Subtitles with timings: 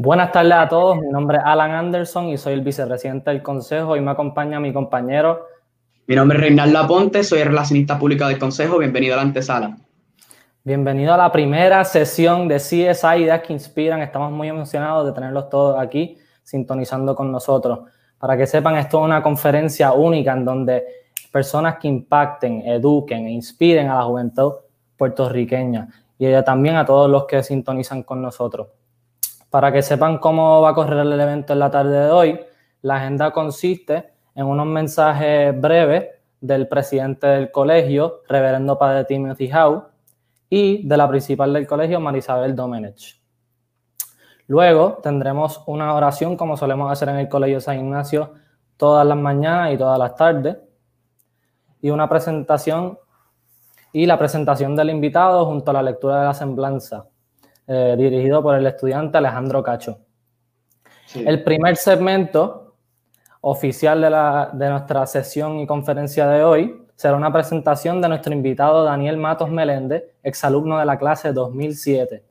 [0.00, 3.96] Buenas tardes a todos, mi nombre es Alan Anderson y soy el vicepresidente del Consejo
[3.96, 5.48] y me acompaña mi compañero.
[6.06, 9.76] Mi nombre es Reinaldo Aponte, soy el relacionista público del Consejo, bienvenido a la antesala.
[10.62, 15.48] Bienvenido a la primera sesión de CSI Ideas que Inspiran, estamos muy emocionados de tenerlos
[15.48, 17.80] todos aquí sintonizando con nosotros.
[18.20, 20.84] Para que sepan, esto es una conferencia única en donde
[21.32, 24.52] personas que impacten, eduquen e inspiren a la juventud
[24.96, 28.68] puertorriqueña y también a todos los que sintonizan con nosotros.
[29.50, 32.40] Para que sepan cómo va a correr el evento en la tarde de hoy,
[32.82, 36.06] la agenda consiste en unos mensajes breves
[36.40, 39.84] del presidente del colegio, reverendo padre Timothy Howe,
[40.50, 43.18] y de la principal del colegio, Marisabel Domenech.
[44.48, 48.32] Luego tendremos una oración como solemos hacer en el Colegio San Ignacio
[48.78, 50.56] todas las mañanas y todas las tardes.
[51.82, 52.98] Y una presentación
[53.92, 57.06] y la presentación del invitado junto a la lectura de la semblanza.
[57.70, 59.98] Eh, dirigido por el estudiante Alejandro Cacho.
[61.14, 62.76] El primer segmento
[63.42, 68.32] oficial de, la, de nuestra sesión y conferencia de hoy será una presentación de nuestro
[68.32, 72.24] invitado Daniel Matos Meléndez, exalumno de la clase 2007.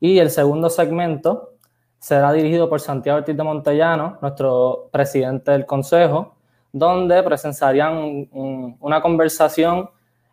[0.00, 1.52] Y el segundo segmento
[2.00, 6.34] será dirigido por Santiago Ortiz de Montellano, nuestro presidente del consejo,
[6.72, 8.28] donde presenciarían
[8.80, 9.88] una conversación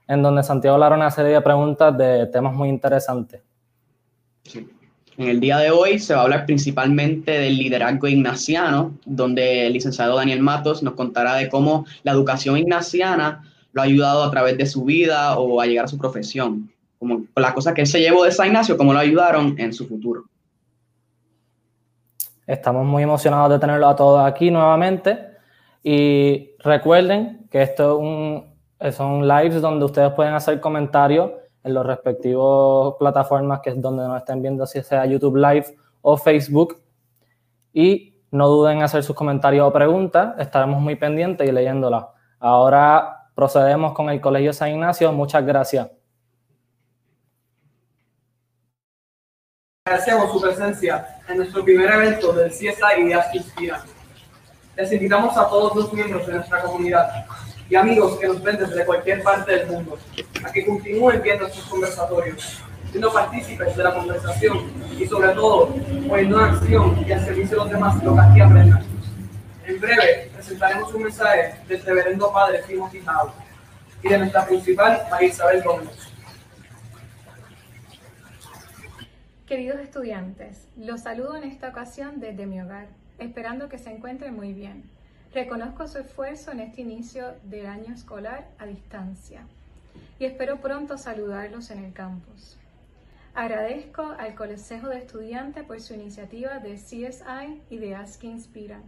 [0.07, 3.43] en donde Santiago hablará una serie de preguntas de temas muy interesantes.
[4.53, 9.73] En el día de hoy se va a hablar principalmente del liderazgo ignaciano, donde el
[9.73, 14.57] licenciado Daniel Matos nos contará de cómo la educación ignaciana lo ha ayudado a través
[14.57, 17.99] de su vida o a llegar a su profesión, como las cosas que él se
[17.99, 20.25] llevó de San Ignacio, cómo lo ayudaron en su futuro.
[22.45, 25.17] Estamos muy emocionados de tenerlo a todos aquí nuevamente
[25.81, 27.99] y recuerden que esto
[28.91, 31.31] son lives donde ustedes pueden hacer comentarios
[31.65, 36.15] en los respectivos plataformas que es donde nos estén viendo, si sea YouTube Live o
[36.15, 36.79] Facebook.
[37.73, 42.05] Y no duden en hacer sus comentarios o preguntas, estaremos muy pendientes y leyéndolas.
[42.39, 45.11] Ahora procedemos con el Colegio San Ignacio.
[45.11, 45.89] Muchas gracias.
[49.87, 53.85] Agradecemos su presencia en nuestro primer evento del CSI Ideas que.
[54.75, 57.25] Les invitamos a todos los miembros de nuestra comunidad
[57.69, 59.97] y amigos que nos ven desde cualquier parte del mundo,
[60.43, 65.67] a que continúen viendo estos conversatorios, siendo partícipes de la conversación y sobre todo
[66.07, 68.83] poniendo en acción y al servicio de los demás lo que aquí aprendan.
[69.65, 73.31] En breve presentaremos un mensaje del reverendo padre Timothy Howe
[74.03, 75.89] y de nuestra principal María Isabel Gómez.
[79.47, 82.87] Queridos estudiantes, los saludo en esta ocasión desde mi hogar,
[83.19, 84.94] esperando que se encuentren muy bien.
[85.35, 89.45] Reconozco su esfuerzo en este inicio del año escolar a distancia
[90.17, 92.55] y espero pronto saludarlos en el campus.
[93.33, 98.81] Agradezco al Consejo de Estudiantes por su iniciativa de CSI y de Ask Inspiran,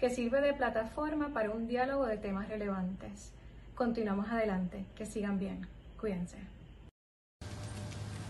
[0.00, 3.32] que sirve de plataforma para un diálogo de temas relevantes.
[3.76, 5.68] Continuamos adelante, que sigan bien.
[6.00, 6.38] Cuídense.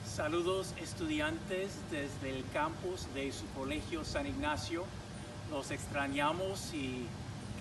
[0.05, 4.85] Saludos estudiantes desde el campus de su colegio San Ignacio.
[5.51, 7.07] Los extrañamos y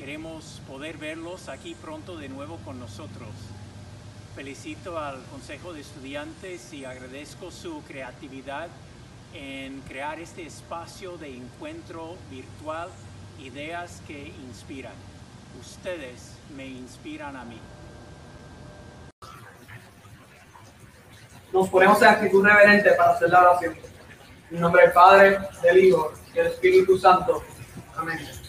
[0.02, 3.30] Queremos poder verlos aquí pronto de nuevo con nosotros.
[4.36, 8.68] Felicito al Consejo de Estudiantes y agradezco su creatividad
[9.36, 12.90] en crear este espacio de encuentro virtual,
[13.44, 14.96] ideas que inspiran.
[15.60, 17.60] Ustedes me inspiran a mí.
[21.54, 23.76] Nos ponemos en actitud reverente para hacer la oración.
[24.50, 27.44] En nombre del Padre, del Hijo y del Espíritu Santo.
[27.96, 28.41] Amén.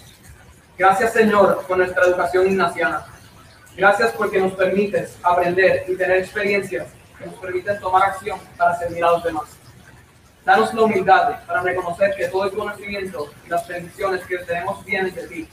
[0.78, 3.04] Gracias, Señor, por nuestra educación ignaciana.
[3.76, 6.88] Gracias porque nos permites aprender y tener experiencias
[7.18, 9.44] que nos permiten tomar acción para servir a los demás.
[10.44, 15.14] Danos la humildad para reconocer que todo el conocimiento y las bendiciones que tenemos vienen
[15.14, 15.48] de ti.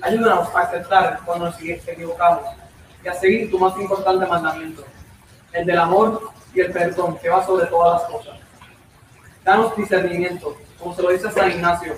[0.00, 2.44] Ayúdanos a aceptar cuando nos equivocamos
[3.04, 4.84] y a seguir tu más importante mandamiento,
[5.52, 8.34] el del amor y el perdón que va sobre todas las cosas.
[9.44, 11.96] Danos discernimiento, como se lo dice San Ignacio,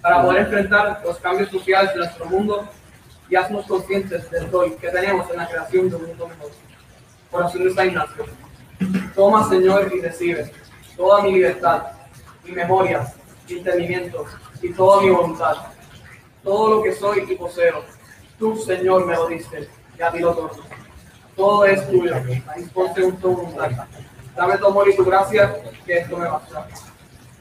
[0.00, 2.68] para poder enfrentar los cambios sociales de nuestro mundo
[3.28, 6.50] y haznos conscientes del rol que tenemos en la creación de un mundo mejor.
[7.30, 8.24] Corazón de San Ignacio,
[9.14, 10.50] toma, Señor, y recibe
[10.96, 11.82] toda mi libertad,
[12.44, 13.12] mi memoria,
[13.48, 14.24] mi entendimiento
[14.62, 15.56] y toda mi voluntad.
[16.42, 17.84] Todo lo que soy y poseo,
[18.38, 19.68] tú, Señor, me lo diste
[19.98, 20.50] y a ti lo todo.
[21.36, 22.14] Todo es tuyo,
[22.56, 23.70] disponte un tu voluntad.
[24.34, 25.54] Dame tu amor y tu gracia,
[25.84, 26.66] que esto me basta.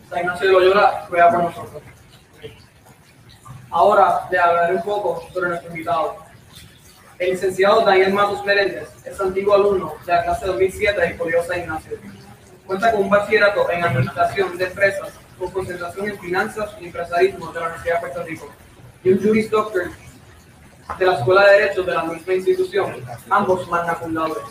[0.09, 1.81] San Ignacio de Loyola, ruega por nosotros.
[3.69, 6.15] Ahora le hablaré un poco sobre nuestro invitado.
[7.19, 11.59] El licenciado Daniel Matos Meléndez es antiguo alumno de la clase 2007 de Colegio San
[11.59, 11.97] Ignacio.
[12.65, 17.59] Cuenta con un bachillerato en Administración de Empresas con concentración en finanzas y empresarismo de
[17.59, 18.49] la Universidad de Puerto Rico,
[19.03, 19.83] y un Juris Doctor
[20.97, 22.95] de la Escuela de Derecho de la misma institución,
[23.29, 24.41] ambos magna laude.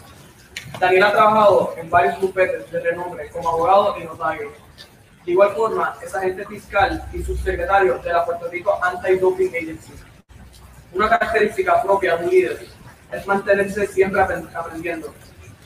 [0.78, 4.52] Daniel ha trabajado en varios bufetes de renombre como abogado y notario.
[5.26, 9.92] De igual forma, es agente fiscal y subsecretario de la Puerto Rico Anti-Doping Agency.
[10.92, 12.66] Una característica propia de un líder
[13.10, 15.12] es mantenerse siempre aprendiendo.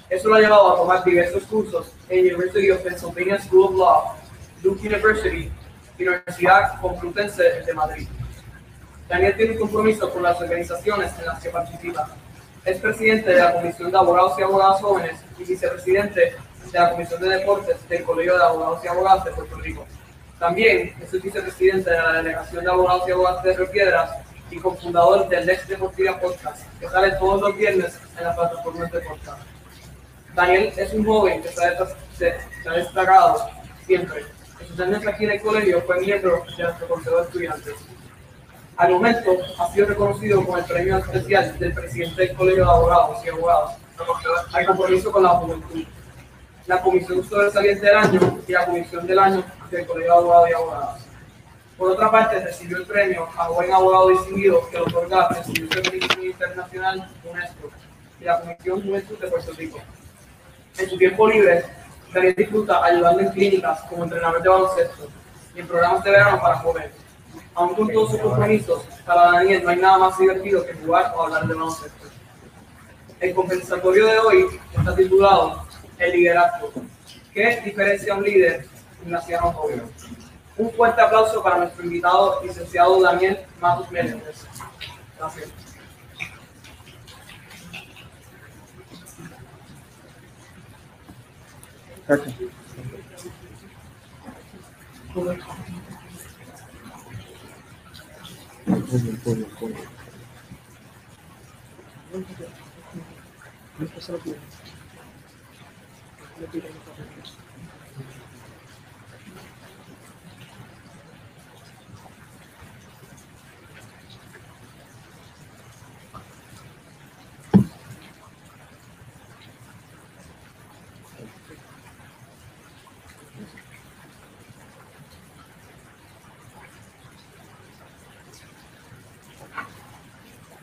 [0.08, 4.14] Eso lo ha llevado a tomar diversos cursos en University of Pennsylvania School of Law,
[4.62, 5.52] Duke University
[5.98, 8.08] y Universidad Complutense de Madrid.
[9.10, 12.08] Daniel tiene un compromiso con las organizaciones en las que participa.
[12.64, 16.34] Es presidente de la Comisión de Abogados y Abogadas Jóvenes y vicepresidente
[16.72, 19.86] de la Comisión de Deportes del Colegio de Abogados y Abogadas de Puerto Rico.
[20.38, 24.10] También es vicepresidente de la Delegación de Abogados y Abogadas de Río Piedras
[24.50, 29.00] y cofundador del Lex Deportiva Podcast, que sale todos los viernes en la plataforma de
[29.00, 29.42] podcast.
[30.34, 33.50] Daniel es un joven que se ha destacado
[33.86, 34.24] siempre.
[34.78, 37.74] En aquí en el colegio fue miembro de nuestro consejo de estudiantes.
[38.76, 43.24] Al momento ha sido reconocido con el premio especial del presidente del Colegio de Abogados
[43.24, 43.76] y Abogadas
[44.52, 45.84] al compromiso con la juventud,
[46.66, 50.52] la Comisión Sobresaliente del Año y la Comisión del Año del Colegio de Abogados y
[50.52, 51.06] Abogadas.
[51.76, 55.90] Por otra parte, recibió el premio a Buen Abogado Distinguido que otorga el Instituto de
[55.90, 57.70] Medicina Internacional UNESCO
[58.20, 59.78] y la Comisión Juventud de Puerto Rico.
[60.76, 61.64] En su tiempo libre,
[62.12, 65.08] Daniel disfruta ayudando en clínicas como entrenamiento de baloncesto
[65.54, 66.90] y en programas de verano para jóvenes.
[67.54, 71.22] Aún con todos sus compromisos, para Daniel no hay nada más divertido que jugar o
[71.22, 72.06] hablar de baloncesto.
[73.20, 74.46] El compensatorio de hoy
[74.76, 75.69] está titulado
[76.00, 76.72] El liderazgo.
[77.32, 78.66] ¿Qué diferencia un líder
[79.04, 79.82] ignaciano joven?
[80.56, 84.46] Un fuerte aplauso para nuestro invitado, licenciado Daniel Matos Meléndez.
[85.18, 85.50] Gracias.
[92.08, 92.34] Gracias.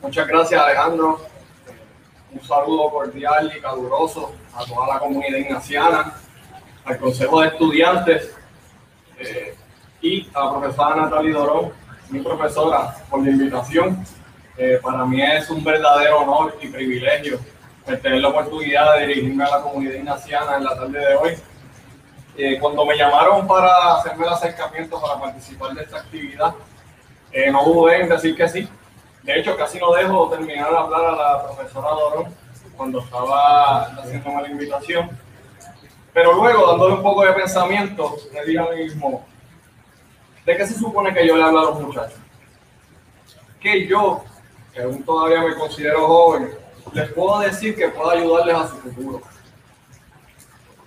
[0.00, 1.20] Muchas gracias Alejandro.
[2.32, 6.14] Un saludo cordial y caluroso a toda la comunidad ignaciana,
[6.84, 8.34] al Consejo de Estudiantes
[9.18, 9.54] eh,
[10.02, 11.72] y a la profesora Natalie Dorón,
[12.10, 14.04] mi profesora, por la invitación.
[14.56, 17.38] Eh, para mí es un verdadero honor y privilegio
[17.84, 21.32] tener la oportunidad de dirigirme a la comunidad ignaciana en la tarde de hoy.
[22.36, 26.54] Eh, cuando me llamaron para hacerme el acercamiento para participar de esta actividad,
[27.52, 28.68] no dudé en decir que sí
[29.28, 32.34] de hecho, casi no dejo terminar de hablar a la profesora Dorón
[32.78, 35.10] cuando estaba haciendo la invitación.
[36.14, 39.26] Pero luego, dándole un poco de pensamiento, me dije a mí mismo,
[40.46, 42.18] ¿de qué se supone que yo le hablo a los muchachos?
[43.60, 44.24] Que yo,
[44.72, 46.50] que aún todavía me considero joven,
[46.92, 49.20] les puedo decir que puedo ayudarles a su futuro.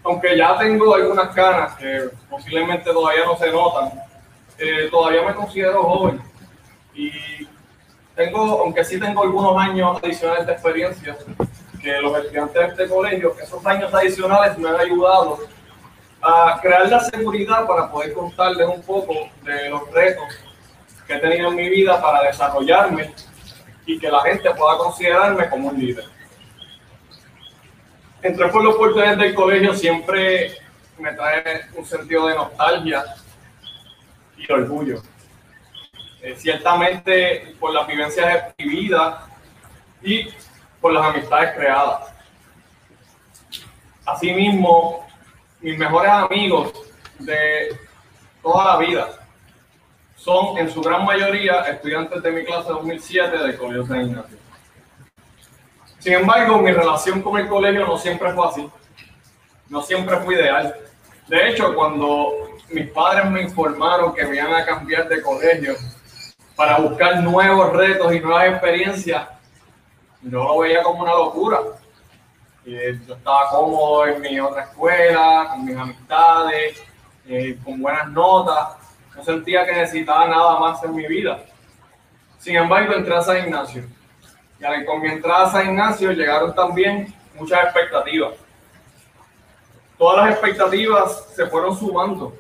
[0.04, 3.92] Aunque ya tengo algunas canas que posiblemente todavía no se notan,
[4.58, 6.22] eh, todavía me considero joven.
[6.96, 7.12] Y
[8.16, 11.18] tengo, aunque sí tengo algunos años adicionales de experiencia,
[11.82, 15.40] que los estudiantes de este colegio, esos años adicionales me han ayudado
[16.22, 20.26] a crear la seguridad para poder contarles un poco de los retos
[21.08, 23.14] que he tenido en mi vida para desarrollarme
[23.86, 26.06] y que la gente pueda considerarme como un líder.
[28.22, 30.56] Entré por los portones del colegio siempre
[31.00, 33.04] me trae un sentido de nostalgia
[34.38, 35.02] y orgullo.
[36.22, 39.24] Eh, ciertamente por las vivencias vividas
[40.04, 40.30] y
[40.82, 42.12] por las amistades creadas.
[44.06, 45.08] Asimismo,
[45.62, 46.74] mis mejores amigos
[47.20, 47.78] de
[48.42, 49.08] toda la vida
[50.16, 54.38] son en su gran mayoría estudiantes de mi clase 2007 del Colegio San Ignacio.
[56.00, 58.70] Sin embargo, mi relación con el colegio no siempre fue así,
[59.70, 60.76] no siempre fue ideal.
[61.28, 62.34] De hecho, cuando
[62.72, 65.76] mis padres me informaron que me iban a cambiar de colegio,
[66.56, 69.28] para buscar nuevos retos y nuevas experiencias,
[70.24, 71.60] yo lo veía como una locura.
[72.64, 76.84] Y yo estaba cómodo en mi otra escuela, con mis amistades,
[77.28, 78.78] eh, con buenas notas.
[79.16, 81.40] No sentía que necesitaba nada más en mi vida.
[82.38, 83.84] Sin embargo, entré a San Ignacio.
[84.60, 88.34] Y con mi entrada a San Ignacio llegaron también muchas expectativas.
[89.98, 92.34] Todas las expectativas se fueron sumando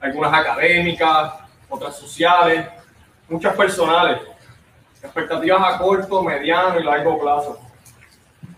[0.00, 1.32] algunas académicas,
[1.68, 2.66] otras sociales,
[3.28, 4.20] muchas personales,
[5.04, 7.60] expectativas a corto, mediano y largo plazo.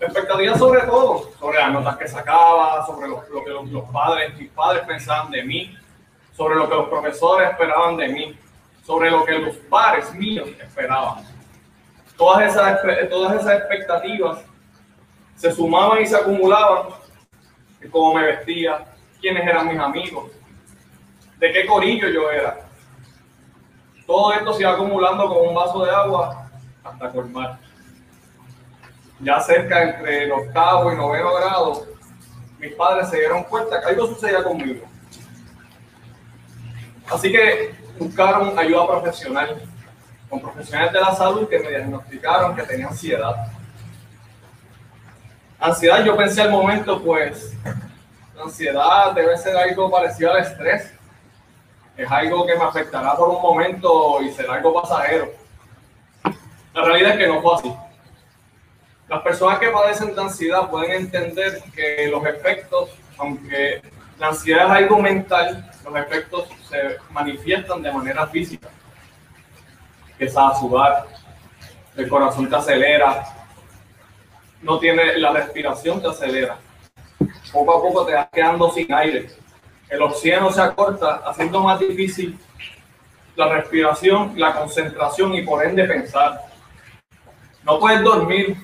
[0.00, 4.84] Expectativas sobre todo, sobre las notas que sacaba, sobre lo, que los, padres, mis padres
[4.86, 5.76] pensaban de mí,
[6.36, 8.38] sobre lo que los profesores esperaban de mí,
[8.84, 11.24] sobre lo que los padres míos esperaban.
[12.16, 14.44] Todas esas, todas esas expectativas
[15.34, 16.88] se sumaban y se acumulaban
[17.90, 18.84] cómo me vestía,
[19.20, 20.30] quiénes eran mis amigos,
[21.38, 22.65] de qué corillo yo era.
[24.06, 26.48] Todo esto se iba acumulando como un vaso de agua
[26.84, 27.58] hasta colmar.
[29.20, 31.86] Ya cerca entre el octavo y noveno grado,
[32.58, 34.86] mis padres se dieron cuenta que algo sucedía conmigo.
[37.10, 39.62] Así que buscaron ayuda profesional
[40.28, 43.48] con profesionales de la salud que me diagnosticaron que tenía ansiedad.
[45.58, 47.54] Ansiedad, yo pensé al momento, pues,
[48.36, 50.92] la ansiedad debe ser algo parecido al estrés.
[51.96, 55.32] Es algo que me afectará por un momento y será algo pasajero.
[56.74, 57.74] La realidad es que no fue así.
[59.08, 63.80] Las personas que padecen de ansiedad pueden entender que los efectos, aunque
[64.18, 68.68] la ansiedad es algo mental, los efectos se manifiestan de manera física.
[70.10, 71.06] Empiezas a sudar,
[71.96, 73.24] el corazón te acelera,
[74.60, 76.58] no tiene la respiración te acelera.
[77.52, 79.30] Poco a poco te vas quedando sin aire.
[79.88, 82.38] El oxígeno se acorta, haciendo más difícil
[83.36, 86.42] la respiración, la concentración y por ende pensar.
[87.62, 88.56] No puedes dormir,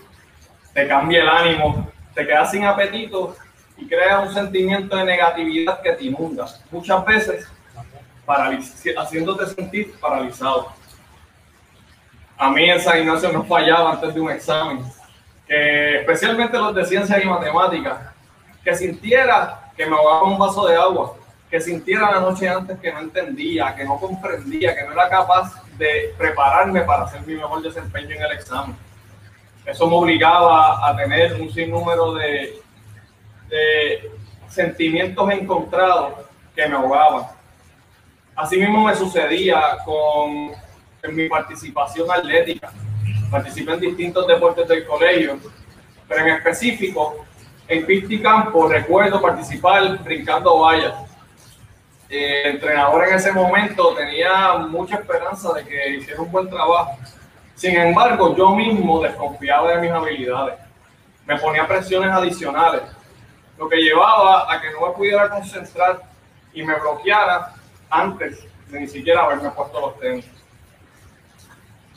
[0.73, 3.37] te cambia el ánimo, te quedas sin apetito
[3.77, 6.47] y crea un sentimiento de negatividad que te inunda.
[6.71, 7.49] Muchas veces
[8.97, 10.73] haciéndote sentir paralizado.
[12.39, 14.85] A mí en San Ignacio no fallaba antes de un examen
[15.53, 17.99] especialmente los de ciencias y matemáticas,
[18.65, 21.15] que sintiera que me ahogaba un vaso de agua,
[21.51, 25.63] que sintiera la noche antes que no entendía, que no comprendía, que no era capaz
[25.77, 28.77] de prepararme para hacer mi mejor desempeño en el examen.
[29.65, 32.61] Eso me obligaba a tener un sinnúmero de,
[33.49, 34.11] de
[34.49, 36.15] sentimientos encontrados
[36.55, 37.27] que me ahogaban.
[38.35, 40.53] Asimismo me sucedía con
[41.15, 42.73] mi participación atlética
[43.33, 45.39] participé en distintos deportes del colegio,
[46.07, 47.25] pero en específico,
[47.73, 50.95] en pista y campo recuerdo participar brincando vallas.
[52.09, 56.99] El entrenador en ese momento tenía mucha esperanza de que hiciera un buen trabajo.
[57.55, 60.57] Sin embargo, yo mismo desconfiaba de mis habilidades.
[61.27, 62.83] Me ponía presiones adicionales,
[63.57, 66.03] lo que llevaba a que no me pudiera concentrar
[66.53, 67.55] y me bloqueara
[67.89, 70.29] antes de ni siquiera haberme puesto los tenis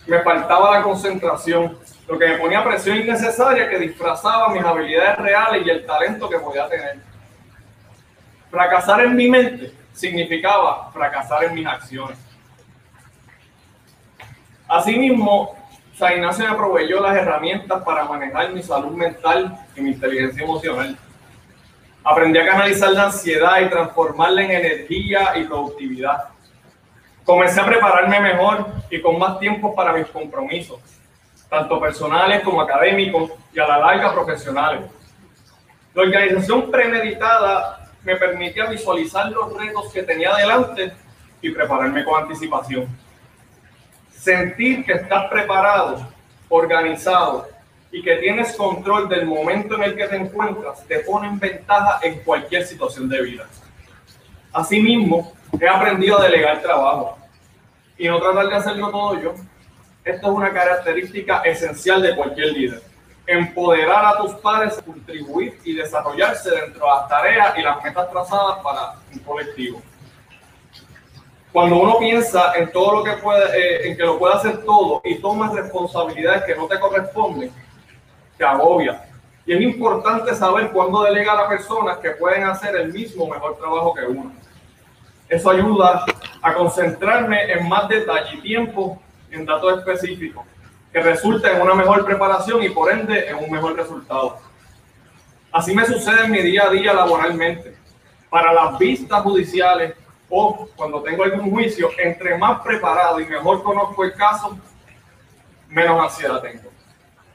[0.08, 5.66] me faltaba la concentración, lo que me ponía presión innecesaria que disfrazaba mis habilidades reales
[5.66, 7.00] y el talento que podía tener.
[8.52, 12.18] Fracasar en mi mente significaba fracasar en mis acciones.
[14.68, 15.56] Asimismo,
[15.96, 20.98] San Ignacio me proveyó las herramientas para manejar mi salud mental y mi inteligencia emocional.
[22.04, 26.26] Aprendí a canalizar la ansiedad y transformarla en energía y productividad.
[27.24, 30.80] Comencé a prepararme mejor y con más tiempo para mis compromisos,
[31.56, 34.82] tanto personales como académicos y a la larga profesionales.
[35.94, 40.92] La organización premeditada me permitía visualizar los retos que tenía delante
[41.42, 42.88] y prepararme con anticipación.
[44.12, 46.06] Sentir que estás preparado,
[46.50, 47.48] organizado
[47.90, 52.00] y que tienes control del momento en el que te encuentras te pone en ventaja
[52.04, 53.46] en cualquier situación de vida.
[54.52, 57.18] Asimismo, he aprendido a delegar trabajo
[57.98, 59.34] y no tratar de hacerlo todo yo.
[60.06, 62.84] Esto es una característica esencial de cualquier líder.
[63.26, 68.60] Empoderar a tus padres, contribuir y desarrollarse dentro de las tareas y las metas trazadas
[68.64, 69.82] para un colectivo.
[71.52, 75.02] Cuando uno piensa en todo lo que puede, eh, en que lo puede hacer todo
[75.04, 77.52] y tomas responsabilidades que no te corresponden,
[78.38, 79.06] te agobia.
[79.44, 83.96] Y es importante saber cuándo delegar a personas que pueden hacer el mismo mejor trabajo
[83.96, 84.32] que uno.
[85.28, 86.06] Eso ayuda
[86.44, 89.02] a concentrarme en más detalle y tiempo
[89.32, 90.46] en datos específicos
[90.92, 94.38] que resulten en una mejor preparación y por ende en un mejor resultado.
[95.52, 97.76] Así me sucede en mi día a día laboralmente.
[98.30, 99.94] Para las vistas judiciales
[100.30, 104.58] o cuando tengo algún juicio, entre más preparado y mejor conozco el caso,
[105.68, 106.72] menos ansiedad tengo.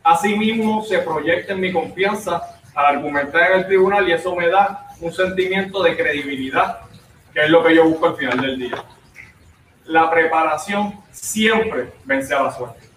[0.03, 4.89] Asimismo, se proyecta en mi confianza al argumentar en el tribunal y eso me da
[5.01, 6.79] un sentimiento de credibilidad
[7.33, 8.85] que es lo que yo busco al final del día.
[9.91, 12.89] La preparación siempre vence a la suerte.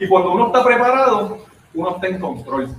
[0.00, 2.74] Y cuando uno está preparado, uno está en control.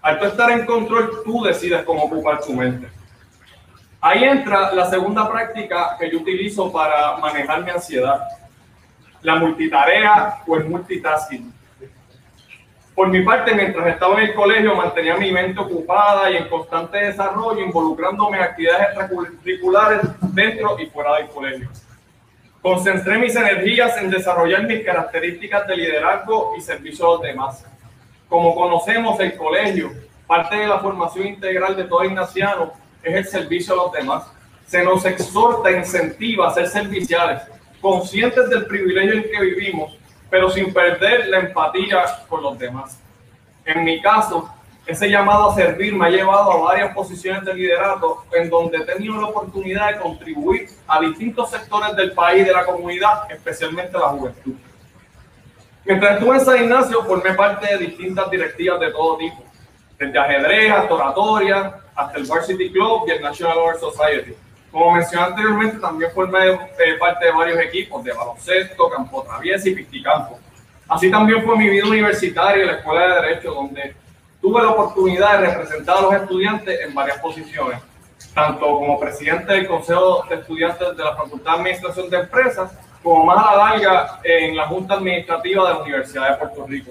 [0.00, 2.88] Al estar en control, tú decides cómo ocupar tu mente.
[4.00, 8.20] Ahí entra la segunda práctica que yo utilizo para manejar mi ansiedad,
[9.22, 11.52] la multitarea o el multitasking.
[12.96, 16.96] Por mi parte, mientras estaba en el colegio, mantenía mi mente ocupada y en constante
[16.96, 20.00] desarrollo, involucrándome en actividades extracurriculares
[20.32, 21.68] dentro y fuera del colegio.
[22.62, 27.66] Concentré mis energías en desarrollar mis características de liderazgo y servicio a los demás.
[28.30, 29.92] Como conocemos, el colegio,
[30.26, 32.72] parte de la formación integral de todo ignaciano,
[33.02, 34.24] es el servicio a los demás.
[34.66, 37.42] Se nos exhorta, incentiva a ser serviciales,
[37.82, 39.98] conscientes del privilegio en que vivimos
[40.30, 42.98] pero sin perder la empatía con los demás.
[43.64, 44.48] En mi caso,
[44.86, 48.84] ese llamado a servir me ha llevado a varias posiciones de liderazgo en donde he
[48.84, 54.08] tenido la oportunidad de contribuir a distintos sectores del país de la comunidad, especialmente la
[54.08, 54.54] juventud.
[55.84, 59.42] Mientras estuve en San Ignacio, formé parte de distintas directivas de todo tipo,
[59.98, 64.36] desde ajedrez hasta oratoria, hasta el Varsity Club y el National Art Society.
[64.76, 69.74] Como mencioné anteriormente, también formé eh, parte de varios equipos de baloncesto, campo traviesa y
[69.74, 70.38] pisticampo.
[70.86, 73.96] Así también fue mi vida universitaria en la Escuela de Derecho, donde
[74.38, 77.80] tuve la oportunidad de representar a los estudiantes en varias posiciones,
[78.34, 82.70] tanto como presidente del Consejo de Estudiantes de la Facultad de Administración de Empresas,
[83.02, 86.90] como más a la larga en la Junta Administrativa de la Universidad de Puerto Rico.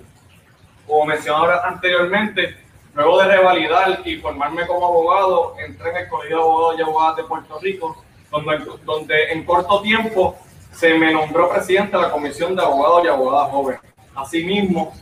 [0.88, 2.65] Como mencioné anteriormente,
[2.96, 7.16] Luego de revalidar y formarme como abogado, entré en el Colegio de Abogados y Abogadas
[7.18, 10.38] de Puerto Rico, donde, donde en corto tiempo
[10.72, 13.82] se me nombró presidente de la Comisión de Abogados y Abogadas Jóvenes.
[14.16, 14.94] Asimismo,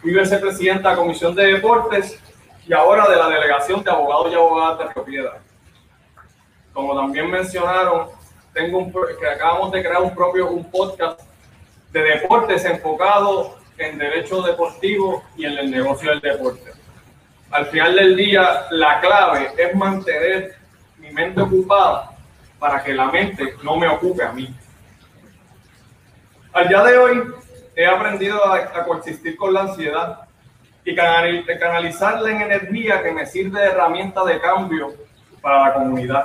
[0.00, 2.20] fui vicepresidente de la Comisión de Deportes
[2.68, 5.38] y ahora de la Delegación de Abogados y Abogadas de Propiedad.
[6.72, 8.10] Como también mencionaron,
[8.54, 11.20] tengo un, que acabamos de crear un propio un podcast
[11.90, 16.79] de deportes enfocado en derecho deportivo y en el negocio del deporte
[17.50, 20.56] al final del día, la clave es mantener
[20.98, 22.10] mi mente ocupada
[22.58, 24.54] para que la mente no me ocupe a mí.
[26.52, 27.22] Al día de hoy,
[27.74, 30.20] he aprendido a, coexistir con la ansiedad
[30.84, 34.94] y canalizarla en energía que me sirve de herramienta de cambio
[35.40, 36.24] para la comunidad.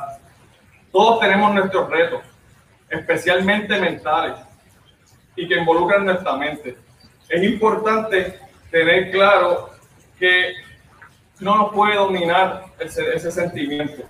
[0.92, 2.22] Todos tenemos nuestros retos,
[2.90, 4.40] especialmente mentales,
[5.36, 6.78] y que involucran nuestra mente.
[7.30, 8.40] Es importante
[8.72, 9.72] tener claro
[10.20, 10.54] que
[11.40, 14.04] no nos puede dominar ese, sentimiento.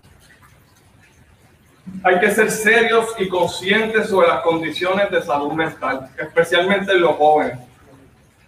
[2.03, 7.15] Hay que ser serios y conscientes sobre las condiciones de salud mental, especialmente en los
[7.15, 7.59] jóvenes.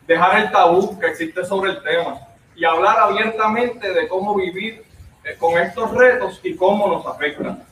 [0.05, 2.19] Dejar el tabú que existe sobre el tema
[2.55, 4.83] y hablar abiertamente de cómo vivir
[5.23, 7.63] eh, con estos retos y cómo nos afectan.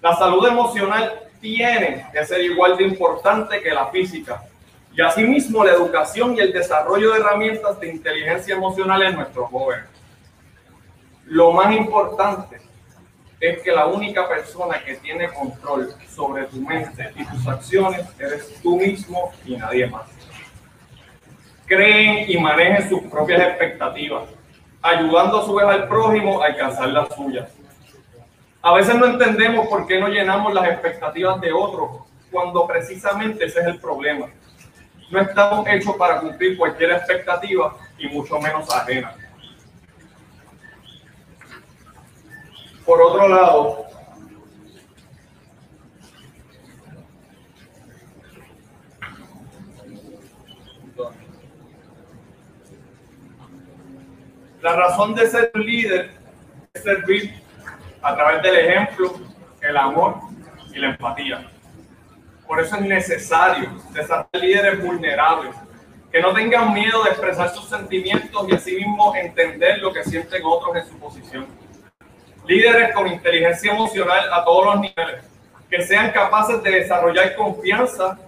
[0.00, 4.42] La salud emocional tiene que ser igual de importante que la física
[4.96, 9.93] y asimismo la educación y el desarrollo de herramientas de inteligencia emocional en nuestros jóvenes.
[11.26, 12.60] Lo más importante
[13.40, 18.60] es que la única persona que tiene control sobre tu mente y tus acciones eres
[18.62, 20.06] tú mismo y nadie más.
[21.66, 24.24] Creen y manejen sus propias expectativas,
[24.82, 27.50] ayudando a su vez al prójimo a alcanzar las suyas.
[28.60, 33.60] A veces no entendemos por qué no llenamos las expectativas de otros, cuando precisamente ese
[33.60, 34.26] es el problema.
[35.10, 39.14] No estamos hechos para cumplir cualquier expectativa y mucho menos ajena.
[42.84, 43.86] Por otro lado,
[54.60, 56.10] la razón de ser líder
[56.74, 57.42] es servir
[58.02, 59.14] a través del ejemplo,
[59.62, 60.16] el amor
[60.74, 61.50] y la empatía.
[62.46, 65.54] Por eso es necesario desarrollar líderes vulnerables,
[66.12, 70.76] que no tengan miedo de expresar sus sentimientos y asimismo entender lo que sienten otros
[70.76, 71.63] en su posición
[72.46, 75.24] líderes con inteligencia emocional a todos los niveles,
[75.70, 78.18] que sean capaces de desarrollar confianza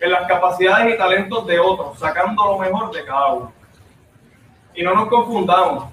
[0.00, 3.52] en las capacidades y talentos de otros, sacando lo mejor de cada uno.
[4.74, 5.90] Y no nos confundamos,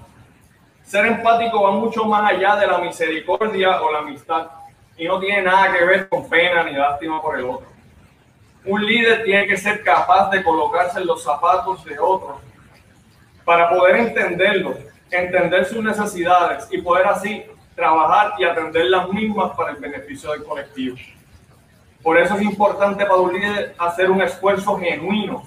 [0.82, 4.46] ser empático va mucho más allá de la misericordia o la amistad
[4.96, 7.66] y no tiene nada que ver con pena ni lástima por el otro.
[8.66, 12.36] Un líder tiene que ser capaz de colocarse en los zapatos de otros
[13.44, 14.74] para poder entenderlo,
[15.10, 17.44] entender sus necesidades y poder así
[17.74, 20.96] trabajar y atender las mismas para el beneficio del colectivo.
[22.02, 25.46] Por eso es importante para un líder hacer un esfuerzo genuino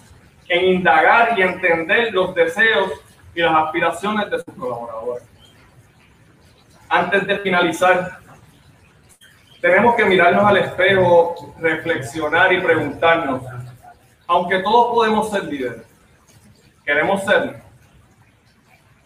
[0.50, 2.92] en indagar y entender los deseos
[3.36, 5.24] y las aspiraciones de sus colaboradores.
[6.90, 8.20] Antes de finalizar,
[9.62, 13.44] tenemos que mirarnos al espejo, reflexionar y preguntarnos,
[14.26, 15.84] aunque todos podemos ser líderes,
[16.84, 17.62] queremos ser,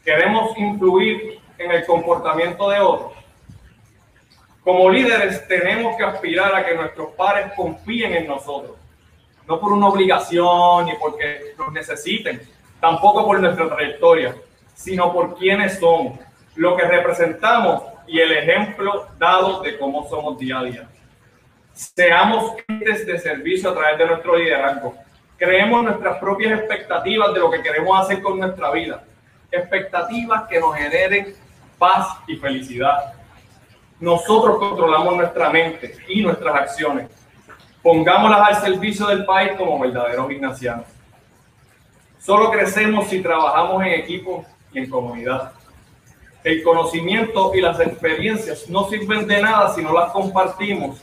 [0.05, 3.11] queremos influir en el comportamiento de otros.
[4.63, 8.77] Como líderes tenemos que aspirar a que nuestros pares confíen en nosotros,
[9.47, 12.41] no por una obligación ni porque nos necesiten,
[12.79, 14.35] tampoco por nuestra trayectoria,
[14.75, 16.19] sino por quienes somos,
[16.55, 20.89] lo que representamos y el ejemplo dado de cómo somos día a día.
[21.73, 24.93] Seamos clientes de servicio a través de nuestro liderazgo.
[25.37, 29.03] Creemos nuestras propias expectativas de lo que queremos hacer con nuestra vida.
[29.51, 31.35] Expectativas que nos generen
[31.81, 33.15] paz y felicidad.
[33.99, 37.09] Nosotros controlamos nuestra mente y nuestras acciones.
[37.81, 40.85] Pongámoslas al servicio del país como verdaderos ignacianos.
[42.19, 45.53] Solo crecemos si trabajamos en equipo y en comunidad.
[46.43, 51.01] El conocimiento y las experiencias no sirven de nada si no las compartimos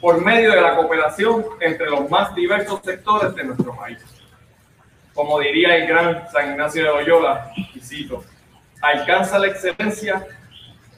[0.00, 3.98] por medio de la cooperación entre los más diversos sectores de nuestro país.
[5.12, 8.24] Como diría el gran San Ignacio de Loyola, y cito,
[8.82, 10.26] alcanza la excelencia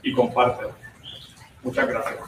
[0.02, 0.76] y compártela.
[1.62, 2.18] Muchas gracias.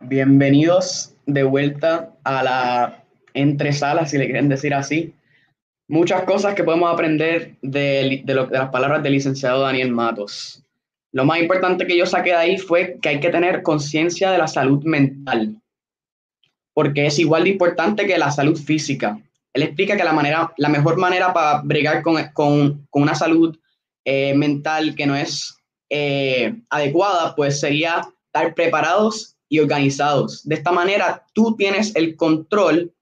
[0.00, 5.14] Bienvenidos de vuelta a la entresala, si le quieren decir así.
[5.88, 10.64] Muchas cosas que podemos aprender de, de, de las palabras del licenciado Daniel Matos.
[11.12, 14.38] Lo más importante que yo saqué de ahí fue que hay que tener conciencia de
[14.38, 15.59] la salud mental,
[16.80, 19.20] porque es igual de importante que la salud física.
[19.52, 23.54] Él explica que la, manera, la mejor manera para bregar con, con, una salud
[24.06, 25.58] eh, mental que no es
[25.90, 30.48] eh, adecuada, pues sería estar preparados y organizados.
[30.48, 32.94] De esta manera, tú tienes el control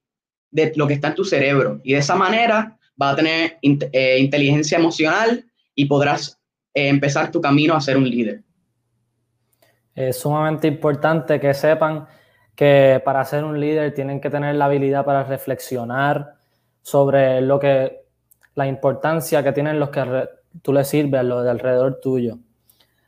[0.50, 4.18] de lo que está en tu cerebro y de esa manera vas a tener eh,
[4.18, 5.44] inteligencia emocional
[5.76, 6.36] y podrás
[6.74, 8.42] empezar tu camino a ser un líder.
[9.94, 12.08] Es sumamente importante que sepan
[12.58, 16.34] que para ser un líder tienen que tener la habilidad para reflexionar
[16.82, 18.02] sobre lo que
[18.56, 20.28] la importancia que tienen los que
[20.60, 22.38] tú le sirves, los de alrededor tuyo.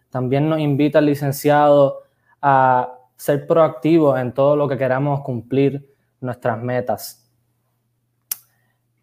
[0.08, 2.02] También nos invita el licenciado
[2.40, 7.28] a ser proactivos en todo lo que queramos cumplir nuestras metas.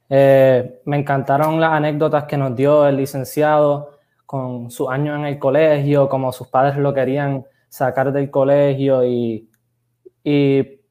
[0.07, 5.39] Eh, me encantaron las anécdotas que nos dio el licenciado con su año en el
[5.39, 9.46] colegio, como sus padres lo querían sacar del colegio y,
[10.23, 10.81] y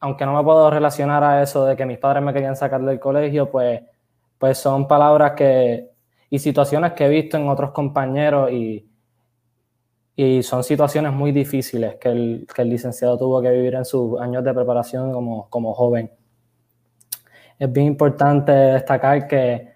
[0.00, 2.98] aunque no me puedo relacionar a eso de que mis padres me querían sacar del
[2.98, 3.82] colegio, pues,
[4.38, 5.90] pues son palabras que
[6.30, 8.88] y situaciones que he visto en otros compañeros y,
[10.14, 14.18] y son situaciones muy difíciles que el, que el, licenciado tuvo que vivir en sus
[14.20, 16.10] años de preparación como, como joven.
[17.58, 19.72] Es bien importante destacar que,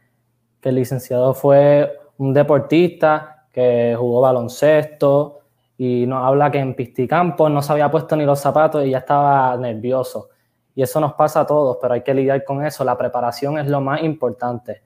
[0.61, 5.41] que, el licenciado fue un deportista que jugó baloncesto
[5.77, 8.99] y nos habla que en Pisticampo no se había puesto ni los zapatos y ya
[8.99, 10.29] estaba nervioso.
[10.75, 12.85] Y eso nos pasa a todos, pero hay que lidiar con eso.
[12.85, 14.83] La preparación es lo más importante.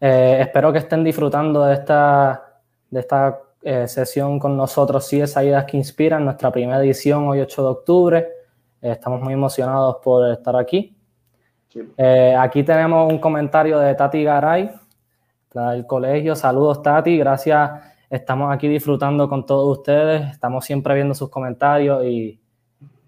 [0.00, 5.34] Eh, espero que estén disfrutando de esta, de esta eh, sesión con nosotros, sí, es
[5.36, 8.18] Ideas que Inspiran, nuestra primera edición hoy 8 de octubre.
[8.82, 10.96] Eh, estamos muy emocionados por estar aquí.
[11.68, 11.80] Sí.
[12.38, 14.70] Aquí tenemos un comentario de Tati Garay,
[15.52, 16.36] del colegio.
[16.36, 17.70] Saludos, Tati, gracias.
[18.08, 20.30] Estamos aquí disfrutando con todos ustedes.
[20.30, 22.40] Estamos siempre viendo sus comentarios y,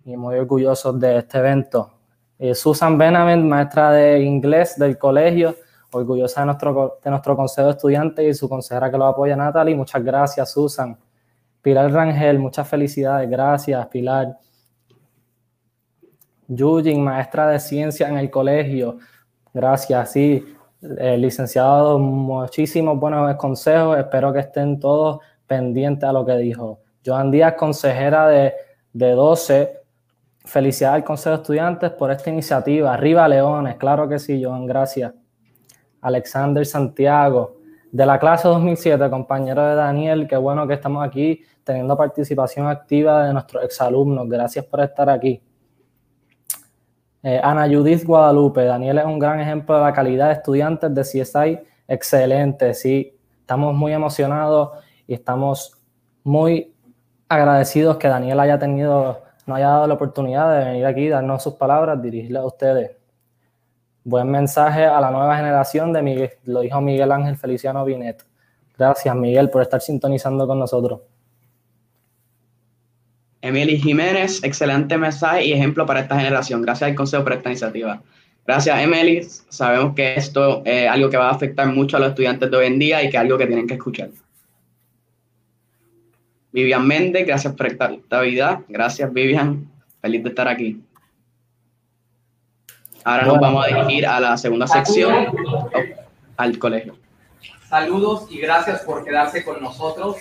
[0.04, 1.90] y muy orgullosos de este evento.
[2.38, 5.54] Eh, Susan Benavent, maestra de inglés del colegio
[5.92, 9.74] orgullosa de nuestro, de nuestro consejo de estudiantes y su consejera que lo apoya, Natalie.
[9.74, 10.98] Muchas gracias, Susan.
[11.62, 13.28] Pilar Rangel, muchas felicidades.
[13.28, 14.38] Gracias, Pilar.
[16.46, 18.98] Yujin, maestra de ciencia en el colegio.
[19.52, 20.54] Gracias, sí.
[20.80, 23.98] Eh, licenciado, muchísimos buenos consejos.
[23.98, 26.80] Espero que estén todos pendientes a lo que dijo.
[27.04, 28.54] Joan Díaz, consejera de,
[28.92, 29.80] de 12.
[30.44, 32.94] Felicidades al Consejo de Estudiantes por esta iniciativa.
[32.94, 35.12] Arriba Leones, claro que sí, Joan, gracias.
[36.00, 37.56] Alexander Santiago,
[37.90, 43.26] de la clase 2007, compañero de Daniel, qué bueno que estamos aquí teniendo participación activa
[43.26, 44.28] de nuestros exalumnos.
[44.28, 45.42] Gracias por estar aquí.
[47.28, 51.02] Eh, Ana Judith Guadalupe, Daniel es un gran ejemplo de la calidad de estudiantes de
[51.02, 54.70] CSI, excelente, sí, estamos muy emocionados
[55.06, 55.78] y estamos
[56.24, 56.74] muy
[57.28, 61.52] agradecidos que Daniel haya tenido, nos haya dado la oportunidad de venir aquí, darnos sus
[61.52, 62.96] palabras, dirigirle a ustedes.
[64.04, 68.24] Buen mensaje a la nueva generación de Miguel, lo dijo Miguel Ángel Feliciano Binet.
[68.78, 71.00] Gracias, Miguel, por estar sintonizando con nosotros.
[73.40, 76.62] Emily Jiménez, excelente mensaje y ejemplo para esta generación.
[76.62, 78.02] Gracias al Consejo por esta iniciativa.
[78.46, 79.22] Gracias, Emily.
[79.48, 82.66] Sabemos que esto es algo que va a afectar mucho a los estudiantes de hoy
[82.66, 84.08] en día y que es algo que tienen que escuchar.
[86.50, 88.60] Vivian Méndez, gracias por esta actividad.
[88.68, 89.70] Gracias, Vivian.
[90.00, 90.80] Feliz de estar aquí.
[93.04, 95.26] Ahora nos vamos a dirigir a la segunda sección,
[96.36, 96.96] al colegio.
[97.68, 100.16] Saludos y gracias por quedarse con nosotros.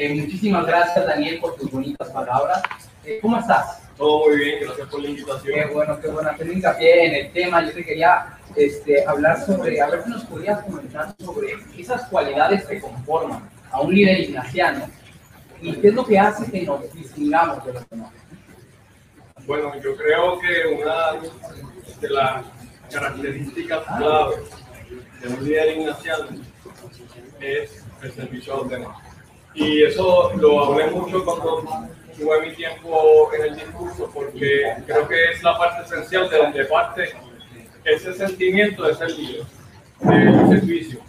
[0.00, 2.62] Eh, muchísimas gracias, Daniel, por tus bonitas palabras.
[3.04, 3.82] Eh, ¿Cómo estás?
[3.96, 5.54] Todo muy bien, gracias por la invitación.
[5.54, 6.30] Qué bueno, qué bueno.
[6.30, 7.66] Hacer hincapié en el tema.
[7.66, 12.64] Yo te quería este, hablar sobre, a ver si nos podías comentar sobre esas cualidades
[12.66, 14.88] que conforman a un líder ignaciano
[15.60, 18.12] y qué es lo que hace que nos distingamos de los demás.
[19.46, 21.20] Bueno, yo creo que una
[22.00, 22.44] de las
[22.92, 24.36] características clave
[25.20, 26.28] de un líder ignaciano
[27.40, 29.07] es el servicio a los demás.
[29.58, 31.64] Y eso lo hablé mucho cuando
[32.16, 36.64] tuve mi tiempo en el discurso, porque creo que es la parte esencial de donde
[36.66, 37.12] parte
[37.84, 41.00] ese sentimiento de ser del servicio.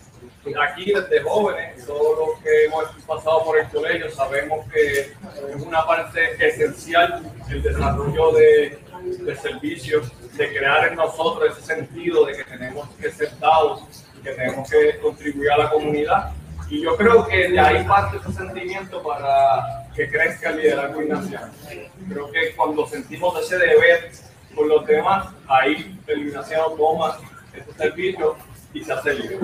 [0.60, 5.86] Aquí desde jóvenes, todos los que hemos pasado por el colegio sabemos que es una
[5.86, 8.80] parte esencial el desarrollo de,
[9.20, 13.84] de servicios, de crear en nosotros ese sentido de que tenemos que ser dados
[14.24, 16.32] que tenemos que contribuir a la comunidad.
[16.70, 21.52] Y yo creo que de ahí parte ese sentimiento para que crezca el liderazgo ignaciano.
[22.08, 24.12] Creo que cuando sentimos ese deber
[24.56, 27.18] por los demás, ahí el ignaciano toma
[27.54, 28.36] ese servicio
[28.74, 29.40] y se hace libre.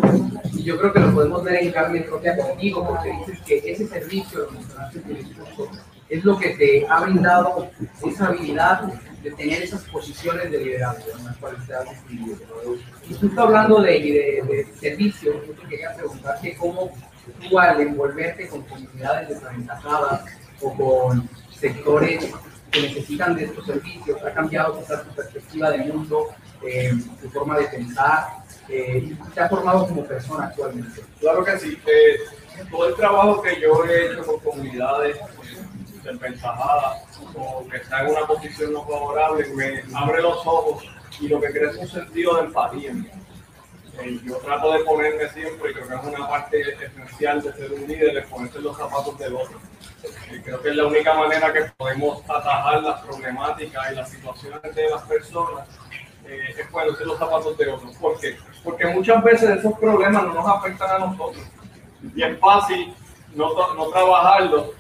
[0.54, 3.88] Y yo creo que lo podemos ver en carne propia contigo, porque dices que ese
[3.88, 4.48] servicio,
[6.08, 7.68] es lo que te ha brindado
[8.08, 8.84] esa habilidad
[9.24, 12.38] de tener esas posiciones de liderazgo en las cuales te has distinguido.
[13.10, 16.92] Y justo hablando de, de, de servicio, yo te quería preguntarte cómo
[17.32, 20.26] tú al envolverte con comunidades desaventajadas
[20.62, 22.34] o con sectores
[22.72, 26.28] que necesitan de estos servicios, ha cambiado quizás tu perspectiva de mundo,
[26.66, 28.28] eh, tu forma de pensar,
[28.68, 31.02] eh, te ha formado como persona actualmente.
[31.20, 31.80] Claro que sí.
[31.86, 32.18] Eh,
[32.70, 35.18] todo el trabajo que yo he hecho con comunidades
[36.04, 37.02] desventajadas
[37.36, 40.84] o que están en una posición no favorable me abre los ojos
[41.20, 42.94] y lo que crea es un sentido de empatía.
[44.00, 47.72] Eh, yo trato de ponerme siempre, y creo que es una parte esencial de ser
[47.72, 49.60] un líder, es ponerse los zapatos del otro.
[50.32, 54.76] Y creo que es la única manera que podemos atajar las problemáticas y las situaciones
[54.76, 55.68] de las personas
[56.26, 57.96] eh, es ponerse los zapatos de otros.
[57.98, 58.38] ¿Por qué?
[58.64, 61.46] Porque muchas veces esos problemas no nos afectan a nosotros.
[62.16, 62.94] Y es fácil
[63.34, 64.72] no, no trabajarlos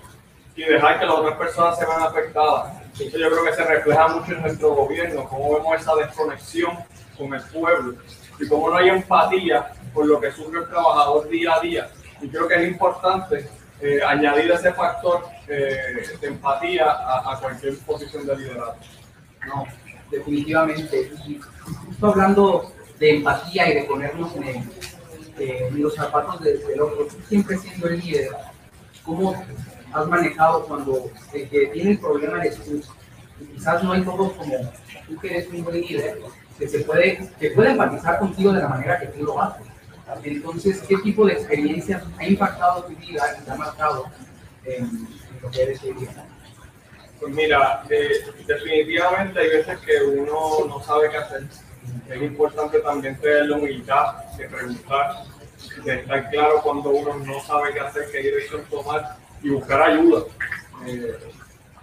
[0.56, 2.82] y dejar que las otras personas se vean afectadas.
[3.00, 6.78] Eso yo creo que se refleja mucho en nuestro gobierno, cómo vemos esa desconexión
[7.18, 7.96] con el pueblo
[8.40, 11.90] y cómo no hay empatía por lo que sufre el trabajador día a día.
[12.22, 13.50] Y creo que es importante
[13.82, 18.76] eh, añadir ese factor eh, de empatía a, a, cualquier posición de liderazgo.
[19.48, 19.66] No,
[20.10, 21.12] definitivamente.
[21.28, 21.40] Y
[21.86, 24.56] justo hablando de empatía y de ponernos en, el,
[25.40, 28.30] eh, en los zapatos del de otro, siempre siendo el líder,
[29.04, 29.36] ¿cómo
[29.94, 32.82] has manejado cuando el que tiene el problema eres tú?
[33.42, 34.58] Y quizás no hay todos como
[35.08, 36.22] tú que eres un buen líder,
[36.58, 39.66] que se puede, que puede empatizar contigo de la manera que tú lo haces.
[40.24, 44.06] Entonces, ¿qué tipo de experiencias ha impactado tu vida y te ha marcado
[44.64, 46.26] en, en lo que eres hoy día?
[47.20, 48.10] Pues mira, eh,
[48.46, 51.44] definitivamente hay veces que uno no sabe qué hacer.
[52.10, 55.24] Es importante también tener la humildad de preguntar,
[55.84, 60.24] de estar claro cuando uno no sabe qué hacer, qué dirección tomar y buscar ayuda.
[60.86, 61.18] Eh,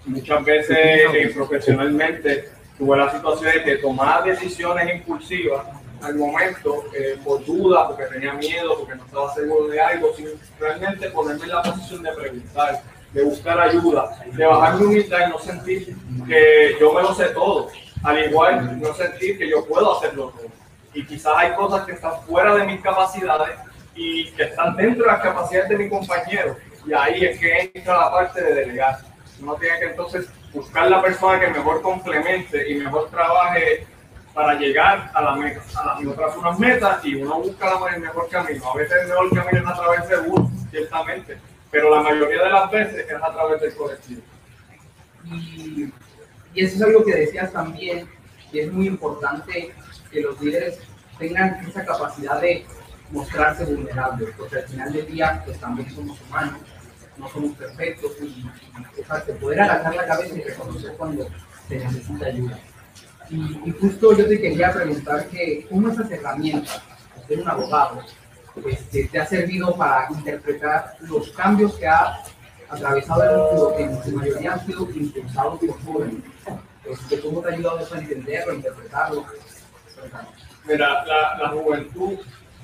[0.04, 2.48] muchas veces eh, profesionalmente
[2.82, 5.64] tuve la situación de tomar decisiones impulsivas
[6.02, 10.26] al momento eh, por duda, porque tenía miedo, porque no estaba seguro de algo, sin
[10.58, 15.30] realmente ponerme en la posición de preguntar, de buscar ayuda, de bajar mi humildad y
[15.30, 17.68] no sentir que yo me lo sé todo.
[18.02, 20.48] Al igual, no sentir que yo puedo hacerlo todo.
[20.92, 23.60] Y quizás hay cosas que están fuera de mis capacidades
[23.94, 26.56] y que están dentro de las capacidades de mi compañero.
[26.84, 28.98] Y ahí es que entra la parte de delegar.
[29.40, 33.86] Uno tiene que entonces buscar la persona que mejor complemente y mejor trabaje
[34.34, 35.60] para llegar a la meta.
[35.76, 38.70] A la, otras unas metas y uno busca el mejor camino.
[38.70, 41.38] A veces el mejor camino es a través de uno, ciertamente,
[41.70, 44.22] pero la mayoría de las veces es a través del colectivo.
[45.24, 45.92] Y,
[46.54, 48.08] y eso es algo que decías también,
[48.52, 49.74] y es muy importante
[50.10, 50.80] que los líderes
[51.18, 52.66] tengan esa capacidad de
[53.10, 56.60] mostrarse vulnerables, porque al final del día pues también somos humanos,
[57.16, 61.28] no somos perfectos y, y o sea, poder agachar la cabeza y reconocer cuando
[61.68, 62.58] se necesita ayuda.
[63.30, 66.82] Y, y, justo yo te quería preguntar que cómo esas herramientas,
[67.26, 68.02] ser un abogado,
[68.66, 72.22] este, te ha servido para interpretar los cambios que ha
[72.68, 76.22] atravesado el mundo, que en su mayoría han sido impulsados por jóvenes.
[76.84, 79.26] Este, ¿Cómo te ha ayudado eso a entenderlo, a interpretarlo?
[80.64, 82.18] Mira, la, la juventud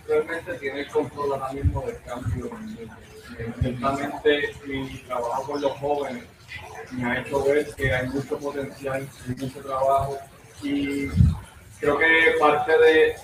[0.07, 2.51] realmente tiene el control ahora mismo del cambio.
[3.61, 6.25] Ciertamente mi trabajo con los jóvenes
[6.93, 10.19] me ha hecho ver que hay mucho potencial, hay mucho trabajo
[10.63, 11.09] y
[11.81, 13.17] creo que parte de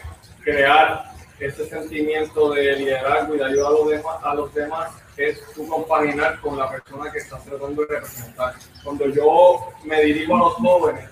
[0.42, 5.40] crear ese sentimiento de liderazgo y de ayuda a los demás, a los demás es
[5.52, 8.54] tu compaginar con la persona que estás tratando de representar.
[8.82, 11.10] Cuando yo me dirijo a los jóvenes,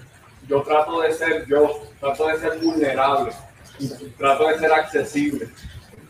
[0.49, 3.33] yo trato de ser yo, trato de ser vulnerable,
[4.19, 5.49] trato de ser accesible,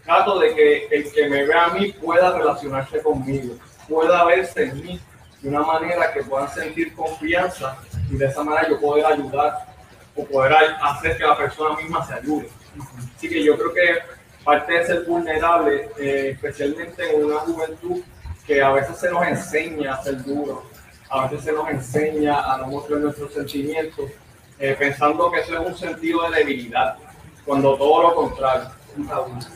[0.05, 3.55] trato de que el que me vea a mí pueda relacionarse conmigo,
[3.89, 5.01] pueda verse en mí
[5.41, 7.77] de una manera que puedan sentir confianza
[8.11, 9.67] y de esa manera yo poder ayudar
[10.15, 12.49] o poder hacer que la persona misma se ayude.
[13.17, 13.99] Así que yo creo que
[14.45, 18.03] parte de ser vulnerable, eh, especialmente en una juventud
[18.47, 20.65] que a veces se nos enseña a ser duro,
[21.09, 24.11] a veces se nos enseña a no mostrar nuestros sentimientos,
[24.59, 26.97] eh, pensando que eso es un sentido de debilidad,
[27.45, 28.71] cuando todo lo contrario.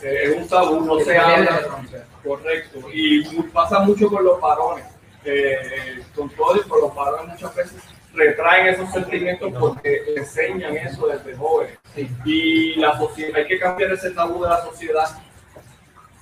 [0.03, 1.61] Eh, es un tabú, no se habla.
[2.23, 2.79] Correcto.
[2.93, 3.23] Y
[3.53, 4.85] pasa mucho con los varones.
[6.15, 7.83] con todo y con los varones muchas veces
[8.17, 11.77] retraen esos sentimientos porque enseñan eso desde jóvenes.
[12.25, 15.07] Y la sociedad, hay que cambiar ese tabú de la sociedad,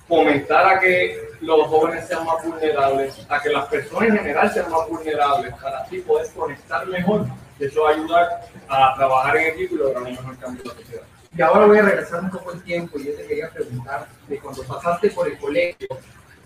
[0.06, 4.70] fomentar a que los jóvenes sean más vulnerables, a que las personas en general sean
[4.70, 7.26] más vulnerables, para así poder conectar mejor.
[7.58, 8.28] Y eso va a ayudar
[8.68, 11.02] a trabajar en equipo y lograr un mejor cambio de la sociedad.
[11.36, 14.38] Y ahora voy a regresar un poco el tiempo y yo te quería preguntar de
[14.38, 15.88] cuando pasaste por el colegio,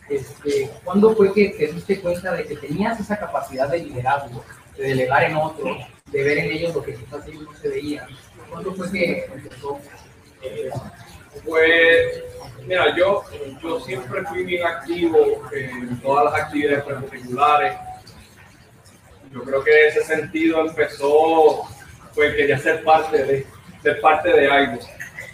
[0.08, 4.44] este, ¿cuándo fue que te diste cuenta de que tenías esa capacidad de liderazgo?
[4.80, 8.06] de delegar en otros, de ver en ellos lo que quizás ellos no se veían.
[8.48, 9.78] ¿Cuándo fue que empezó?
[11.44, 12.24] Pues,
[12.66, 13.22] mira, yo,
[13.62, 17.76] yo siempre fui bien activo en todas las actividades particulares.
[19.32, 21.68] Yo creo que ese sentido empezó,
[22.14, 23.46] pues quería ser parte de,
[23.82, 24.78] ser parte de algo.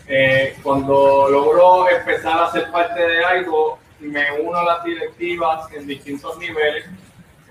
[0.09, 5.87] Eh, cuando logro empezar a ser parte de algo, me uno a las directivas en
[5.87, 6.87] distintos niveles.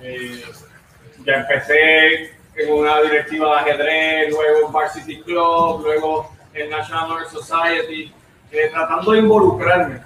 [0.01, 0.43] Eh,
[1.25, 7.27] ya empecé en una directiva de ajedrez, luego en Varsity Club, luego en National Honor
[7.27, 8.13] Society,
[8.51, 10.01] eh, tratando de involucrarme.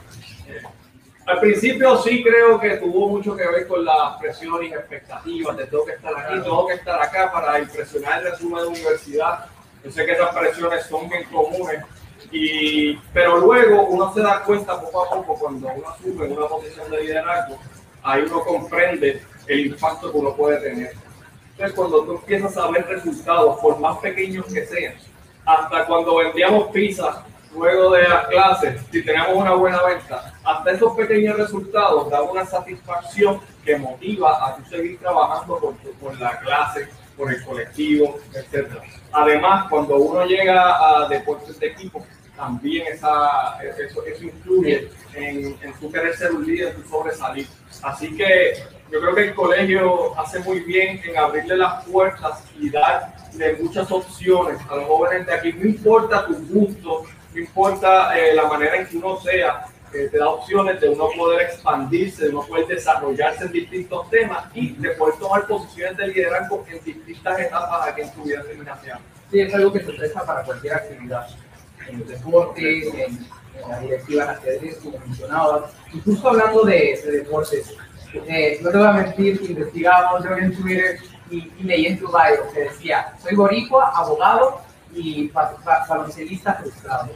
[1.30, 5.68] Al principio sí creo que tuvo mucho que ver con las presiones y expectativas de
[5.68, 9.46] tengo que estar aquí, tengo que estar acá para impresionar el resumen de universidad.
[9.84, 11.84] Yo sé que esas presiones son bien comunes,
[12.32, 16.92] y, pero luego uno se da cuenta poco a poco cuando uno asume una posición
[16.92, 17.58] de liderazgo,
[18.04, 20.94] ahí uno comprende el impacto que uno puede tener.
[21.52, 24.94] Entonces, cuando tú empiezas a ver resultados, por más pequeños que sean,
[25.46, 30.96] hasta cuando vendíamos pizza luego de las clases, si tenemos una buena venta, hasta esos
[30.96, 36.88] pequeños resultados dan una satisfacción que motiva a tú seguir trabajando por, por la clase,
[37.20, 38.72] por el colectivo, etc.
[39.12, 42.04] Además, cuando uno llega a deportes de equipo,
[42.38, 47.46] también esa, eso, eso influye en, en tu querer ser un líder, en tu sobresalir.
[47.84, 48.54] Así que
[48.90, 53.92] yo creo que el colegio hace muy bien en abrirle las puertas y darle muchas
[53.92, 55.52] opciones a los jóvenes de aquí.
[55.52, 57.04] No importa tu gusto,
[57.34, 61.10] no importa eh, la manera en que uno sea, eh, te da opciones de uno
[61.16, 66.08] poder expandirse, de uno poder desarrollarse en distintos temas y de poder tomar posiciones de
[66.08, 68.44] liderazgo en distintas etapas aquí en tu vida.
[69.32, 71.28] Sí, es algo que se presta para cualquier actividad,
[71.88, 73.28] en los deportes, en,
[73.68, 75.72] la directiva en ajedrez, como mencionabas.
[75.94, 77.76] Y justo hablando de, de deportes,
[78.14, 81.00] eh, no te voy a mentir, investigamos yo en Twitter
[81.30, 84.62] y, y, leí en tu bio que decía, soy boricua, abogado
[84.94, 85.32] y
[85.88, 87.10] baloncelista frustrado.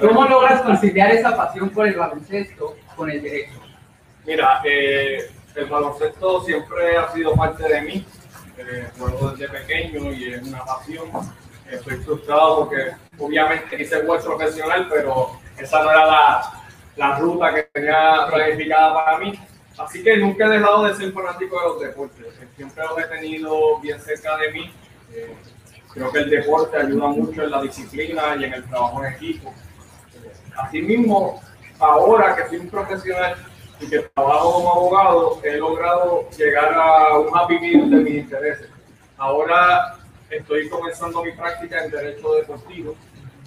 [0.00, 3.60] ¿Cómo logras conciliar esa pasión por el baloncesto con el derecho?
[4.26, 8.06] Mira, eh, el baloncesto siempre ha sido parte de mí,
[8.58, 11.08] eh, juego desde pequeño y es una pasión.
[11.70, 16.52] Estoy frustrado porque obviamente hice el profesional, pero esa no era la,
[16.96, 19.38] la ruta que tenía planificada para mí
[19.78, 22.26] Así que nunca he dejado de ser fanático de los deportes.
[22.56, 24.72] Siempre los he tenido bien cerca de mí.
[25.12, 25.34] Eh,
[25.94, 29.54] creo que el deporte ayuda mucho en la disciplina y en el trabajo en equipo.
[30.14, 31.40] Eh, asimismo,
[31.78, 33.36] ahora que soy un profesional
[33.80, 38.68] y que trabajo como abogado, he logrado llegar a un happy de mis intereses.
[39.16, 39.96] Ahora
[40.28, 42.96] estoy comenzando mi práctica en derecho deportivo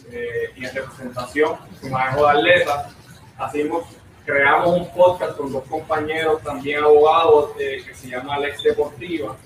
[0.10, 2.96] eh, y en representación y manejo de atletas.
[3.38, 3.86] Hacemos
[4.26, 9.38] creamos un podcast con dos compañeros también abogados que se llama Alex Deportiva.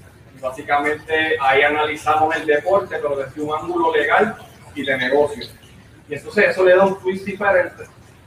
[0.41, 4.35] Básicamente ahí analizamos el deporte, pero desde un ángulo legal
[4.73, 5.43] y de negocio.
[6.09, 7.83] Y entonces eso le da un twist diferente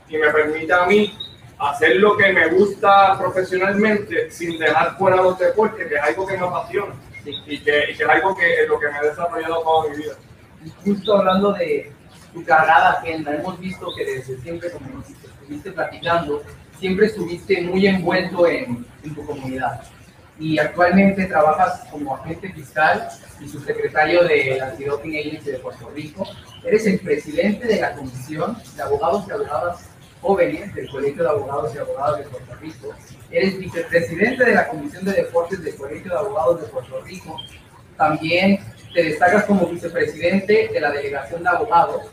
[0.07, 1.17] y me permite a mí
[1.57, 6.37] hacer lo que me gusta profesionalmente sin dejar fuera los deportes, que es algo que
[6.37, 6.95] me apasiona
[7.25, 9.97] y que, y que es algo que es lo que me he desarrollado toda mi
[9.97, 10.13] vida.
[10.83, 11.91] Justo hablando de
[12.33, 16.43] tu carrera agenda, hemos visto que desde siempre, como estuviste platicando,
[16.79, 19.81] siempre estuviste muy envuelto en, en tu comunidad.
[20.39, 23.07] Y actualmente trabajas como agente fiscal
[23.39, 26.27] y subsecretario del Antidoping Agency de Puerto Rico.
[26.63, 29.89] Eres el presidente de la Comisión de Abogados y Abogadas
[30.21, 32.93] Jóvenes del Colegio de Abogados y Abogadas de Puerto Rico.
[33.31, 37.37] Eres vicepresidente de la Comisión de Deportes del Colegio de Abogados de Puerto Rico.
[37.95, 38.59] También
[38.93, 42.07] te destacas como vicepresidente de la Delegación de Abogados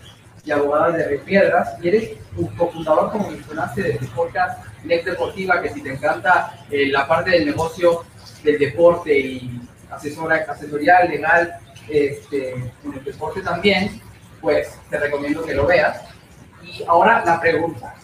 [0.44, 5.62] y Abogadas de Piedras y eres un cofundador, como mencionaste, de tu podcast Net Deportiva,
[5.62, 8.04] que si te encanta eh, la parte del negocio
[8.42, 14.00] del deporte y asesora, asesoría legal este, en el deporte también,
[14.40, 16.00] pues te recomiendo que lo veas.
[16.62, 17.94] Y ahora la pregunta,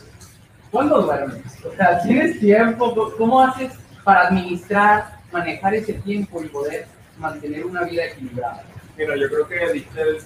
[0.70, 1.43] ¿cuándo duermes?
[1.64, 3.14] O sea, ¿tienes tiempo?
[3.16, 3.72] ¿Cómo haces
[4.05, 6.86] para administrar, manejar ese tiempo y poder
[7.18, 8.62] mantener una vida equilibrada?
[8.97, 10.18] Mira, yo creo que diste el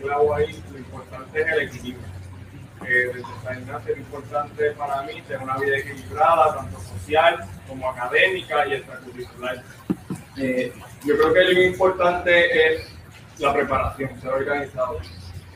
[0.00, 2.19] clavo ahí, lo importante es el equilibrio.
[2.86, 8.74] Eh, desde es importante para mí tener una vida equilibrada, tanto social como académica y
[8.74, 9.62] extracurricular.
[10.36, 10.72] Eh,
[11.04, 12.88] yo creo que lo importante es
[13.38, 14.98] la preparación, ser organizado.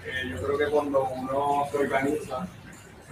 [0.06, 2.46] Eh, yo creo que cuando uno se organiza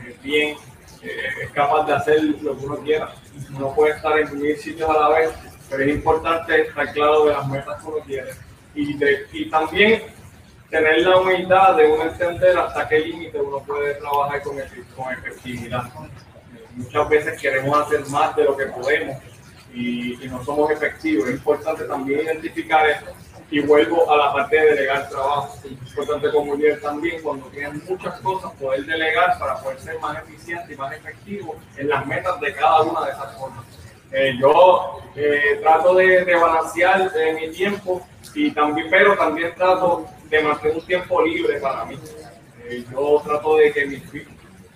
[0.04, 0.56] eh, bien,
[1.02, 3.12] es capaz de hacer lo que uno quiera.
[3.50, 5.30] No puede estar en mil sitios a la vez,
[5.68, 8.30] pero es importante estar claro de las metas que uno quiere.
[8.74, 8.98] Y,
[9.32, 10.02] y también
[10.72, 14.56] tener la humildad de uno entender hasta qué límite uno puede trabajar con,
[14.96, 15.84] con efectividad.
[16.74, 19.18] Muchas veces queremos hacer más de lo que podemos
[19.74, 21.28] y, no somos efectivos.
[21.28, 23.04] Es importante también identificar eso.
[23.50, 25.58] Y vuelvo a la parte de delegar trabajo.
[25.62, 30.16] Es importante como líder también, cuando tienen muchas cosas, poder delegar para poder ser más
[30.22, 33.66] eficiente y más efectivo en las metas de cada una de esas formas.
[34.10, 38.00] Eh, yo eh, trato de, de balancear eh, mi tiempo
[38.34, 40.08] y también, pero también trato
[40.40, 41.98] de un tiempo libre para mí.
[42.90, 44.02] yo trato de que mis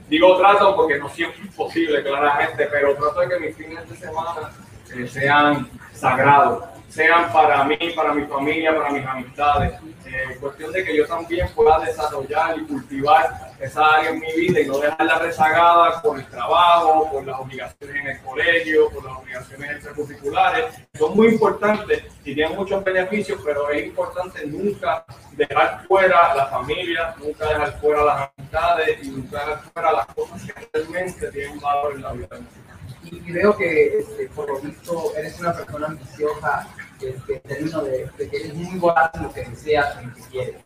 [0.09, 3.97] digo trato porque no siempre es posible, claramente, pero trato de que mis fines de
[3.97, 4.53] semana
[4.95, 9.73] eh, sean sagrados, sean para mí, para mi familia, para mis amistades.
[10.05, 14.61] Eh, cuestión de que yo también pueda desarrollar y cultivar esa área en mi vida
[14.61, 19.19] y no dejarla rezagada por el trabajo, por las obligaciones en el colegio, por las
[19.19, 20.65] obligaciones extracurriculares.
[20.95, 27.15] Son muy importantes y tienen muchos beneficios, pero es importante nunca dejar fuera la familia,
[27.19, 31.95] nunca dejar fuera las amistades y nunca dejar fuera las cosas que realmente tienen valor
[31.95, 32.39] en la vida
[33.11, 36.69] y veo que este, por lo visto eres una persona ambiciosa
[37.01, 40.23] este, en términos de, que eres muy buena en lo que deseas, en lo que
[40.23, 40.57] quieres.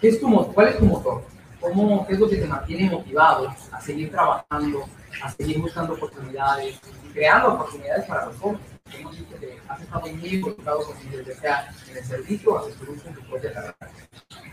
[0.00, 1.24] ¿Qué es tu, ¿Cuál es tu motor?
[1.64, 4.84] ¿Cómo, ¿Qué es lo que te mantiene motivado a seguir trabajando,
[5.22, 6.78] a seguir buscando oportunidades
[7.14, 8.60] creando oportunidades para los jóvenes?
[8.92, 10.96] Hemos dicho que has estado muy involucrado con
[11.40, 13.76] sea en el servicio o en tu propia carrera.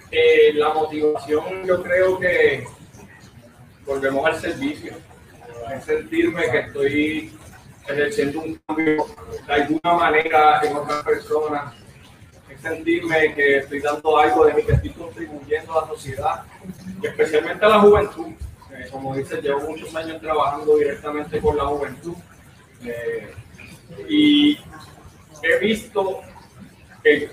[0.10, 2.66] Eh, la motivación yo creo que
[3.86, 4.94] volvemos al servicio
[5.76, 7.34] es sentirme que estoy
[7.90, 9.06] ejerciendo un cambio
[9.48, 11.74] de alguna manera en otras personas,
[12.50, 16.44] es sentirme que estoy dando algo de mí, que estoy contribuyendo a la sociedad,
[17.04, 18.28] especialmente a la juventud.
[18.74, 22.16] Eh, como dices, llevo muchos años trabajando directamente con la juventud
[22.86, 23.34] eh,
[24.08, 24.58] y
[25.44, 26.22] he visto
[27.04, 27.30] el,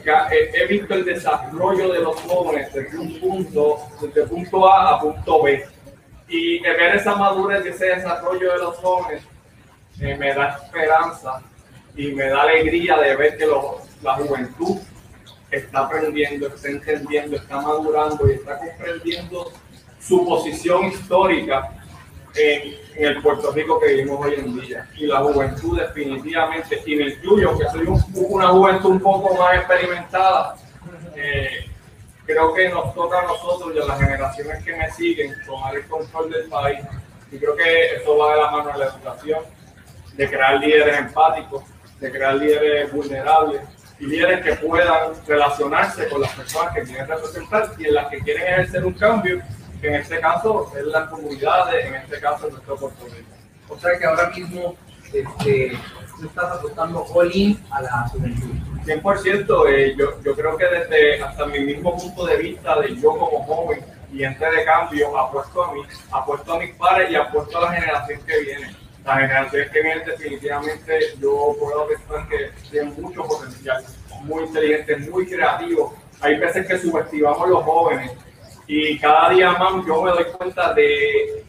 [0.55, 5.43] he visto el desarrollo de los jóvenes desde un punto, desde punto A a punto
[5.43, 5.65] B
[6.29, 9.23] y ver esa madurez y ese desarrollo de los jóvenes
[10.01, 11.43] eh, me da esperanza
[11.97, 13.47] y me da alegría de ver que
[14.03, 14.79] la juventud
[15.51, 19.53] está aprendiendo, está entendiendo, está madurando y está comprendiendo
[20.01, 21.71] su posición histórica
[22.35, 24.89] en, el Puerto Rico que vivimos hoy en día.
[24.97, 30.57] Y la juventud definitivamente, y me incluyo, que soy una juventud un poco más experimentada,
[31.15, 31.71] eh,
[32.27, 35.87] creo que nos toca a nosotros y a las generaciones que me siguen tomar el
[35.87, 36.81] control del país.
[37.31, 39.41] Y creo que eso va de la mano de la educación,
[40.15, 41.63] de crear líderes empáticos,
[42.01, 43.63] de crear líderes vulnerables
[44.01, 48.43] líderes que puedan relacionarse con las personas que quieren representar y en las que quieren
[48.43, 49.43] ejercer un cambio,
[49.81, 53.29] que en este caso es las comunidades, en este caso es nuestro Puerto Rico.
[53.69, 54.77] O sea que ahora mismo
[55.13, 55.79] este,
[56.19, 58.55] tú estás apostando all in a la juventud.
[58.85, 63.11] 100%, eh, yo, yo creo que desde hasta mi mismo punto de vista de yo
[63.11, 67.59] como joven y entre de cambio apuesto a mí, apuesto a mis padres y apuesto
[67.59, 68.88] a la generación que viene.
[69.05, 73.85] La generación que definitivamente yo puedo pensar que tienen mucho potencial,
[74.23, 75.95] muy inteligentes, muy creativos.
[76.21, 78.13] Hay veces que subestimamos los jóvenes
[78.67, 81.45] y cada día más yo me doy cuenta de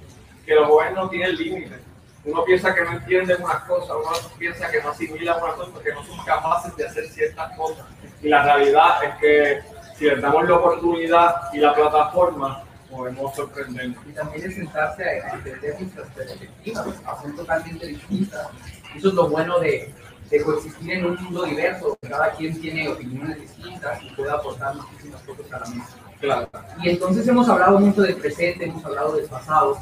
[0.45, 1.79] que los jóvenes no tienen límites
[2.25, 5.93] uno piensa que no entiende unas cosas, uno piensa que no asimila unas cosas, que
[5.93, 7.85] no son capaces de hacer ciertas cosas.
[8.21, 9.61] Y la realidad es que
[9.95, 13.97] si les damos la oportunidad y la plataforma, podemos sorprendernos.
[14.07, 16.85] Y también es sentarse a entender nuestras perspectivas,
[17.21, 18.47] son totalmente distintas.
[18.95, 19.93] Eso es lo bueno de,
[20.29, 25.21] de coexistir en un mundo diverso, cada quien tiene opiniones distintas y puede aportar muchísimas
[25.21, 25.95] cosas a la mesa.
[26.19, 26.49] Claro.
[26.83, 29.79] Y entonces hemos hablado mucho del presente, hemos hablado del pasado.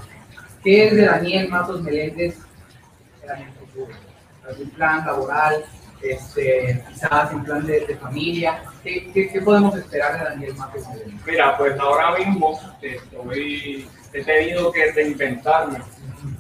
[0.64, 2.38] ¿Qué es de Daniel Matos Meléndez
[3.24, 3.94] en el futuro?
[4.48, 5.66] ¿Algún plan laboral?
[6.02, 8.64] Este, quizás en plan de, de familia.
[8.84, 11.26] ¿Qué, ¿Qué, qué, podemos esperar de Daniel Meléndez?
[11.26, 15.80] Mira, pues ahora mismo estoy, he tenido que reinventarme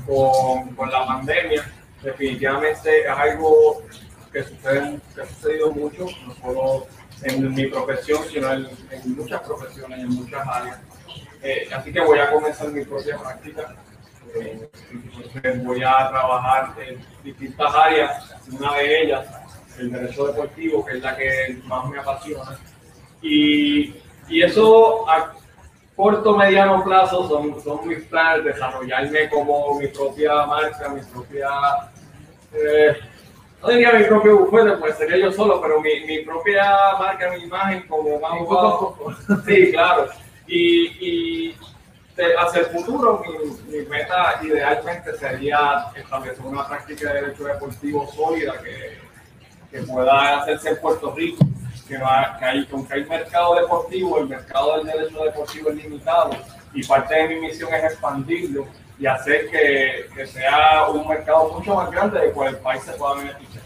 [0.05, 1.65] con, con la pandemia.
[2.03, 3.81] Definitivamente es algo
[4.31, 6.87] que, sucede, que ha sucedido mucho, no solo
[7.23, 10.79] en mi profesión, sino en, en muchas profesiones, en muchas áreas.
[11.41, 13.75] Eh, así que voy a comenzar mi propia práctica.
[14.35, 19.25] Eh, entonces voy a trabajar en distintas áreas, una de ellas,
[19.79, 22.57] el derecho deportivo, que es la que más me apasiona.
[23.21, 23.95] Y,
[24.29, 25.33] y eso a
[25.97, 31.49] corto, mediano plazo son, son mis planes, desarrollarme como mi propia marca, mi propia...
[32.53, 32.95] Eh,
[33.61, 37.43] no diría mi propio bufete, pues sería yo solo, pero mi, mi propia marca, mi
[37.43, 40.07] imagen como más Sí, claro.
[40.45, 41.55] Y, y
[42.37, 48.53] hacia el futuro, mi, mi, meta idealmente sería establecer una práctica de derecho deportivo sólida
[48.61, 49.06] que,
[49.71, 51.45] que pueda hacerse en Puerto Rico.
[51.87, 56.31] Que, va, que hay, aunque hay mercado deportivo, el mercado del derecho deportivo es limitado
[56.73, 58.67] y parte de mi misión es expandirlo
[58.99, 62.91] y hacer que, que, sea un mercado mucho más grande de cual el país se
[62.93, 63.63] pueda beneficiar.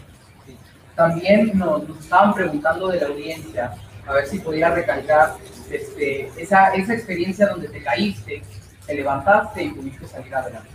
[0.94, 3.74] También nos, nos, estaban preguntando de la audiencia,
[4.06, 5.34] a ver si podía recalcar
[5.70, 8.42] este, esa, esa experiencia donde te caíste,
[8.86, 10.70] te levantaste y pudiste salir adelante.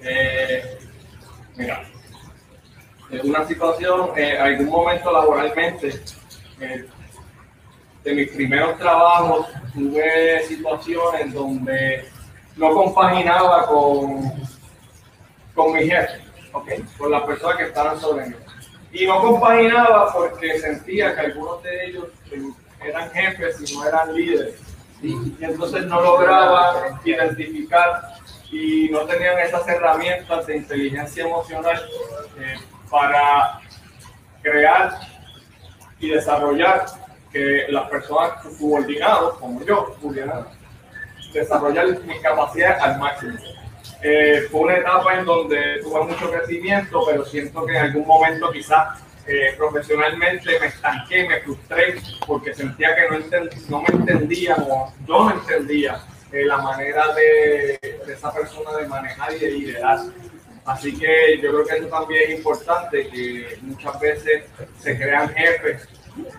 [0.00, 0.78] Eh,
[1.56, 1.84] mira,
[3.20, 6.00] una situación, en eh, algún momento laboralmente,
[6.60, 6.86] eh,
[8.04, 12.04] de mis primeros trabajos, tuve situaciones donde
[12.56, 14.32] no compaginaba con,
[15.54, 16.20] con mi jefe,
[16.52, 18.36] okay, con las personas que estaban sobre mí.
[18.92, 22.06] Y no compaginaba porque sentía que algunos de ellos
[22.84, 24.54] eran jefes y no eran líderes.
[25.02, 28.02] Y entonces no lograba identificar
[28.50, 31.82] y no tenían esas herramientas de inteligencia emocional
[32.38, 32.56] eh,
[32.92, 33.58] para
[34.42, 35.00] crear
[35.98, 36.84] y desarrollar
[37.32, 40.44] que las personas subordinadas, como yo, pudieran
[41.32, 43.38] desarrollar mis capacidades al máximo.
[44.02, 48.50] Eh, fue una etapa en donde tuve mucho crecimiento, pero siento que en algún momento
[48.52, 51.94] quizás eh, profesionalmente me estanqué, me frustré,
[52.26, 56.00] porque sentía que no, entend, no me entendían o yo no entendía
[56.32, 60.00] eh, la manera de, de, esa persona de manejar y de liderar.
[60.64, 64.44] Así que yo creo que eso también es importante, que muchas veces
[64.78, 65.88] se crean jefes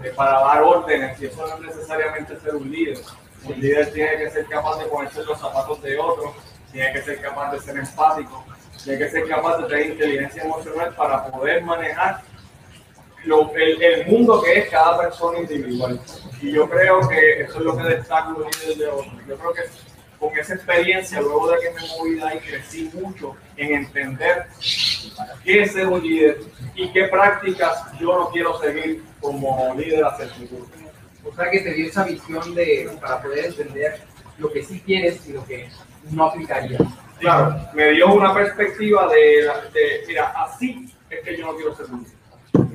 [0.03, 2.99] eh, para dar órdenes y eso no es necesariamente ser un líder.
[3.43, 6.33] Un líder tiene que ser capaz de ponerse los zapatos de otro,
[6.71, 8.45] tiene que ser capaz de ser empático,
[8.81, 12.21] tiene que ser capaz de tener inteligencia emocional para poder manejar
[13.25, 15.99] lo, el, el, mundo que es cada persona individual.
[16.41, 19.11] Y yo creo que eso es lo que destaca un líder de otro.
[19.27, 19.61] Yo creo que
[20.23, 24.47] con esa experiencia, luego de que me moví de ahí, crecí mucho en entender
[25.43, 26.39] qué es ser un líder
[26.75, 30.65] y qué prácticas yo no quiero seguir como líder hacia el futuro.
[31.25, 34.01] O sea que te dio esa visión de, para poder entender
[34.37, 35.69] lo que sí quieres y lo que
[36.11, 36.81] no aplicarías.
[37.19, 41.87] Claro, me dio una perspectiva de, de mira, así es que yo no quiero ser
[41.89, 42.23] líder.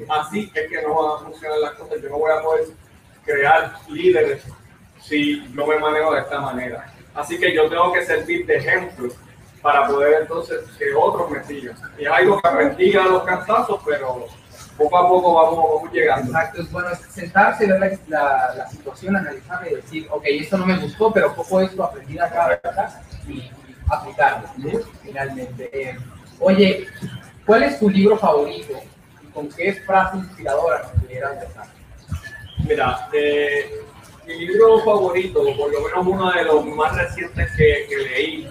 [0.09, 2.01] Así es que no van a funcionar las cosas.
[2.03, 2.65] Yo no voy a poder
[3.25, 4.43] crear líderes
[5.03, 6.93] si no me manejo de esta manera.
[7.19, 9.09] Así que yo tengo que servir de ejemplo
[9.61, 11.77] para poder entonces que otros me sigan.
[11.99, 14.27] Y es algo que aprendí a los cantazos, pero
[14.77, 16.31] poco a poco vamos, vamos llegando.
[16.31, 20.67] Exacto, es bueno sentarse, ver la, la, la, situación, analizarla y decir, ok, esto no
[20.67, 23.51] me gustó, pero poco esto aprendí acá, acá y,
[23.91, 24.49] aplicarlo,
[25.03, 25.71] finalmente.
[25.73, 25.99] Eh,
[26.39, 26.87] oye,
[27.45, 28.75] ¿cuál es tu libro favorito
[29.25, 31.67] y con qué frase inspiradora nos pudieras dejar?
[32.65, 33.83] Mira, eh,
[34.29, 38.51] mi libro favorito, por lo menos uno de los más recientes que, que leí,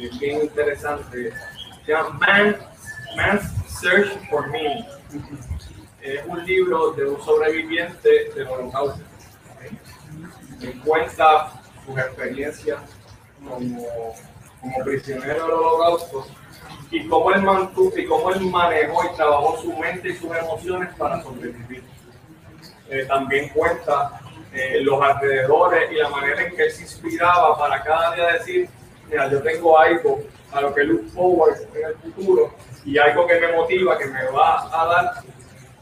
[0.00, 1.32] es bien interesante,
[1.84, 2.56] se llama Man,
[3.16, 4.84] Man's Search for Meaning.
[6.00, 9.02] Es un libro de un sobreviviente del holocausto.
[10.60, 12.78] Que cuenta sus experiencias
[13.48, 14.14] como,
[14.60, 16.26] como prisionero del holocausto
[16.92, 20.94] y cómo él mantuvo y cómo él manejó y trabajó su mente y sus emociones
[20.94, 21.82] para sobrevivir.
[22.88, 24.19] Eh, también cuenta
[24.52, 28.68] eh, los alrededores y la manera en que él se inspiraba para cada día decir,
[29.08, 30.20] mira, yo tengo algo
[30.52, 34.24] a lo que look forward en el futuro y algo que me motiva, que me
[34.30, 35.12] va a dar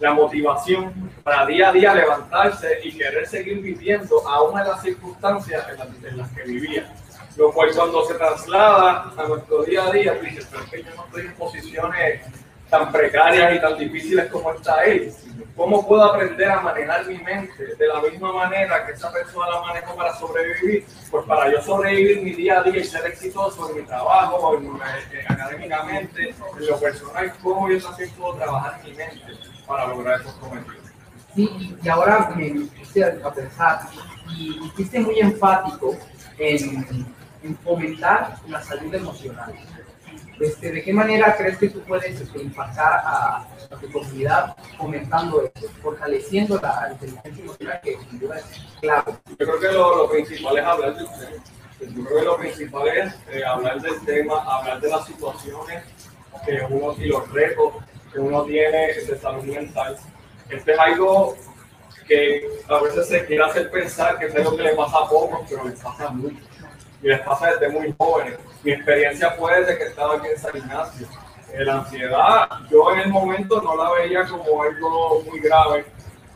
[0.01, 5.67] la motivación para día a día levantarse y querer seguir viviendo aún en las circunstancias
[5.71, 6.93] en las, en las que vivía.
[7.37, 10.95] Lo cual cuando se traslada a nuestro día a día, dices, pero es que yo
[10.97, 12.21] no estoy en posiciones
[12.71, 15.25] tan precarias y tan difíciles como esta es.
[15.57, 19.61] ¿Cómo puedo aprender a manejar mi mente de la misma manera que esa persona la
[19.61, 20.87] manejó para sobrevivir?
[21.11, 24.67] Pues para yo sobrevivir mi día a día y ser exitoso en mi trabajo, en,
[24.67, 29.33] eh, académicamente, en lo personal, ¿cómo yo también puedo trabajar mi mente
[29.67, 30.77] para lograr esos cometidos?
[31.35, 33.81] Sí, y ahora me puse a pensar,
[34.37, 35.97] y fuiste muy enfático
[36.39, 37.07] en,
[37.43, 39.55] en fomentar la salud emocional.
[40.41, 43.47] Este, ¿De qué manera crees que tú puedes este, impactar a,
[43.81, 48.45] tu comunidad fomentando esto, fortaleciendo la inteligencia emocional que sin duda es
[48.81, 49.13] clave?
[49.31, 51.43] Yo creo que lo, principal es hablar del tema.
[51.81, 55.85] Yo creo que lo principal es eh, hablar del tema, hablar de las situaciones
[56.45, 57.75] que uno y los retos
[58.13, 59.97] que uno tiene de salud mental.
[60.49, 61.37] Este es algo
[62.07, 65.41] que a veces se quiere hacer pensar que es algo que le pasa a pocos,
[65.49, 66.48] pero les pasa mucho.
[67.03, 70.57] Y les pasa desde muy jóvenes mi experiencia fue desde que estaba aquí en San
[70.57, 71.07] Ignacio.
[71.53, 75.87] Eh, la ansiedad, yo en el momento no la veía como algo muy grave,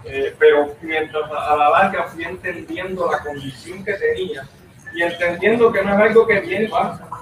[0.05, 4.49] eh, pero mientras a la larga fui entendiendo la condición que tenía
[4.95, 6.71] y entendiendo que no es algo que viene,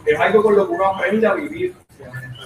[0.07, 1.75] es algo con lo que uno aprende a vivir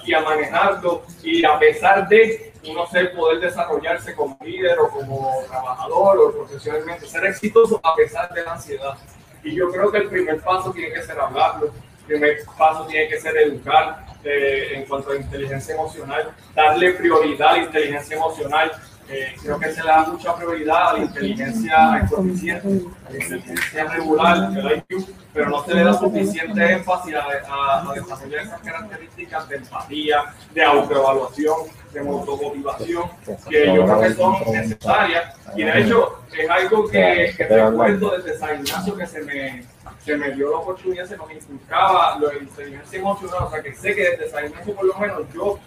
[0.04, 5.30] y a manejarlo y a pesar de uno ser poder desarrollarse como líder o como
[5.48, 8.96] trabajador o profesionalmente, ser exitoso a pesar de la ansiedad.
[9.44, 11.70] Y yo creo que el primer paso tiene que ser hablarlo,
[12.06, 17.52] primer paso tiene que ser educar eh, en cuanto a inteligencia emocional, darle prioridad a
[17.52, 18.72] la inteligencia emocional.
[19.08, 23.84] Eh, creo que se le da mucha prioridad a la inteligencia coeficiente, a la inteligencia
[23.84, 24.50] regular,
[24.88, 30.24] IQ, pero no se le da suficiente énfasis a, a, desarrollar esas características de empatía,
[30.54, 31.56] de autoevaluación,
[31.92, 33.10] de motivación,
[33.48, 35.34] que yo creo que son necesarias.
[35.54, 39.74] Y de hecho, es algo que, que recuerdo desde San Ignacio que se me
[40.04, 43.74] que me dio la oportunidad, se nos inculcaba lo de inteligencia emocional, o sea que
[43.74, 45.58] sé que desde esa Ignacio por lo menos yo,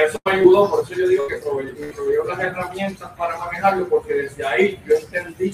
[0.00, 4.14] eso me ayudó, por eso yo digo que me proveyó las herramientas para manejarlo, porque
[4.14, 5.52] desde ahí yo entendí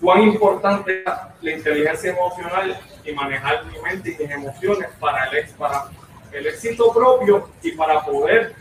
[0.00, 5.48] cuán importante es la inteligencia emocional y manejar mi mente y mis emociones para el,
[5.54, 5.90] para
[6.32, 8.54] el éxito propio y para poder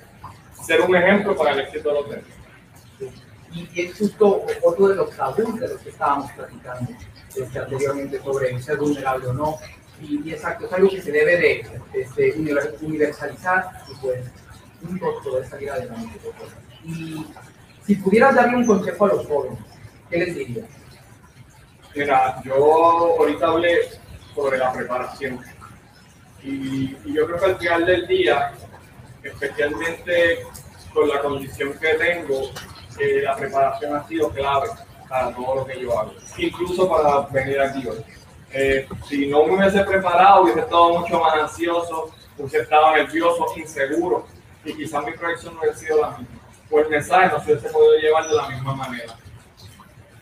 [0.66, 2.26] ser un ejemplo para el éxito de los demás.
[3.54, 6.92] Y es justo otro de los tabús de los que estábamos platicando
[7.36, 9.58] este, anteriormente sobre ser vulnerable o no.
[10.02, 14.20] Y, exacto, es algo que se debe de, universalizar y pues
[14.82, 16.20] juntos poder salir adelante.
[16.84, 17.26] Y
[17.86, 19.60] si pudieras darle un consejo a los jóvenes,
[20.10, 20.66] ¿qué les dirías?
[21.96, 23.80] Mira, yo ahorita hablé
[24.36, 25.40] sobre la preparación.
[26.44, 28.54] Y, y, yo creo que al final del día,
[29.24, 30.46] especialmente
[30.94, 32.52] con la condición que tengo,
[33.00, 34.70] eh, la preparación ha sido clave
[35.10, 38.04] para todo lo que yo hago, incluso para venir aquí hoy.
[38.52, 44.26] Eh, si no me hubiese preparado, hubiese estado mucho más ansioso, hubiese estado nervioso, inseguro,
[44.68, 46.40] y quizás mi proyección no hubiese sido la misma.
[46.70, 49.16] Pues el mensaje no se hubiese podido llevar de la misma manera.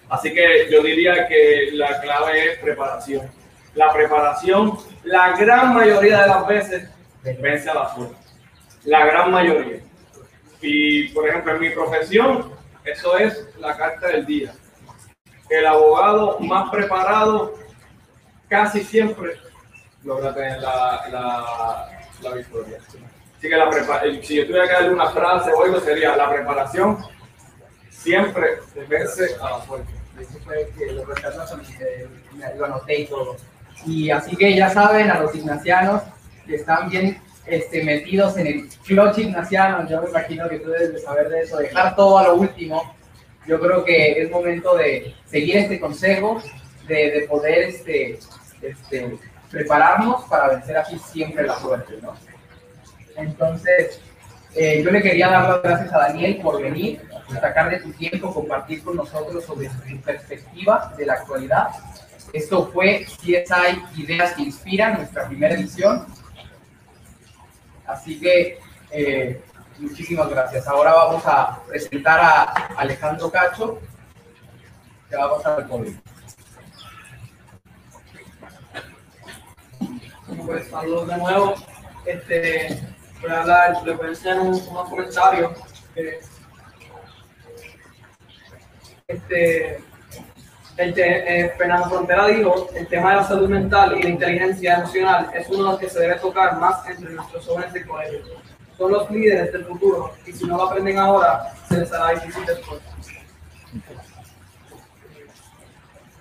[0.09, 3.29] Así que yo diría que la clave es preparación.
[3.73, 6.89] La preparación, la gran mayoría de las veces,
[7.23, 8.15] vence a la suerte.
[8.85, 9.81] La gran mayoría.
[10.61, 12.53] Y, por ejemplo, en mi profesión,
[12.85, 14.53] eso es la carta del día
[15.49, 17.55] el abogado más preparado
[18.47, 19.37] casi siempre
[20.03, 21.89] logra tener la,
[22.21, 22.79] la victoria.
[23.45, 26.97] Así que la si yo tuviera que darle una frase o algo sería la preparación
[27.91, 28.57] siempre
[28.89, 29.93] vence a la suerte.
[30.19, 30.91] Eso fue que
[32.57, 33.35] lo anoté y todo.
[33.85, 36.01] Y así que ya saben, a los ignacianos
[36.47, 41.03] que están bien este, metidos en el clutch ignaciano, yo me imagino que tú debes
[41.03, 42.95] saber de eso, dejar todo a lo último
[43.45, 46.41] yo creo que es momento de seguir este consejo,
[46.87, 48.17] de, de poder este,
[48.63, 49.19] este,
[49.51, 52.15] prepararnos para vencer así siempre la suerte, ¿no?
[53.15, 53.99] Entonces,
[54.55, 57.01] eh, yo le quería dar las gracias a Daniel por venir,
[57.39, 61.67] sacar de tu tiempo, compartir con nosotros sobre su perspectiva de la actualidad.
[62.33, 66.05] Esto fue CSI Ideas que Inspiran, nuestra primera edición.
[67.85, 68.59] Así que
[68.91, 69.41] eh,
[69.77, 70.67] Muchísimas gracias.
[70.67, 72.43] Ahora vamos a presentar a
[72.77, 73.79] Alejandro Cacho,
[75.09, 75.95] que va a pasar el COVID.
[80.45, 81.55] Pues saludos de nuevo.
[82.05, 82.79] Este,
[83.25, 85.51] voy a hablar, les voy a enseñar un, unos comentarios.
[89.07, 89.79] este,
[90.77, 95.47] eh, Fernando Frontera dijo, el tema de la salud mental y la inteligencia emocional es
[95.49, 98.45] uno de los que se debe tocar más entre nuestros jóvenes de colegio
[98.77, 102.45] son los líderes del futuro y si no lo aprenden ahora, se les hará difícil
[102.45, 102.81] después.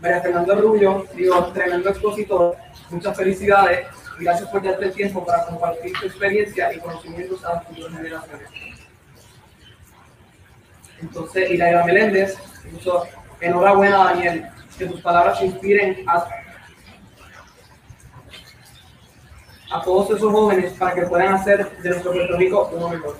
[0.01, 2.57] María Fernando Rubio, digo, tremendo expositor,
[2.91, 3.89] muchas felicidades
[4.19, 8.49] gracias por darte el tiempo para compartir tu experiencia y conocimientos a las futuras generaciones.
[11.01, 12.37] Entonces, Iraida Meléndez
[12.73, 13.05] puso,
[13.41, 14.49] enhorabuena Daniel,
[14.79, 16.27] que tus palabras inspiren a,
[19.71, 23.19] a todos esos jóvenes para que puedan hacer de nuestro Puerto Rico uno mejor.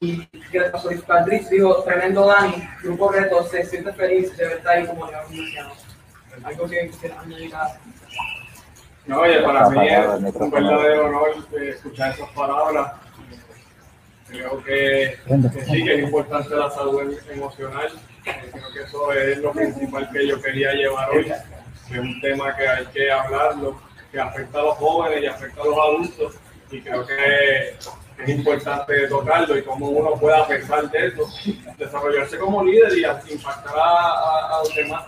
[0.00, 4.86] Y Greta Solís Padrix dijo, tremendo Dani, Grupo Reto, se siente feliz de verte ahí
[4.86, 5.72] como León Luciano.
[6.42, 7.78] Algo que quisiera añadir a...
[9.06, 12.92] No, oye, para mí es un verdadero honor eh, escuchar esas palabras.
[14.28, 15.18] Creo que,
[15.52, 17.88] que sí, que es importante la salud emocional.
[18.24, 21.30] Eh, Creo que eso es lo principal que yo quería llevar hoy.
[21.90, 23.78] Es un tema que hay que hablarlo,
[24.10, 26.34] que afecta a los jóvenes y afecta a los adultos.
[26.70, 31.28] Y creo que es importante tocarlo y cómo uno puede, a pesar de eso,
[31.76, 35.04] desarrollarse como líder y impactar a, a- a los demás.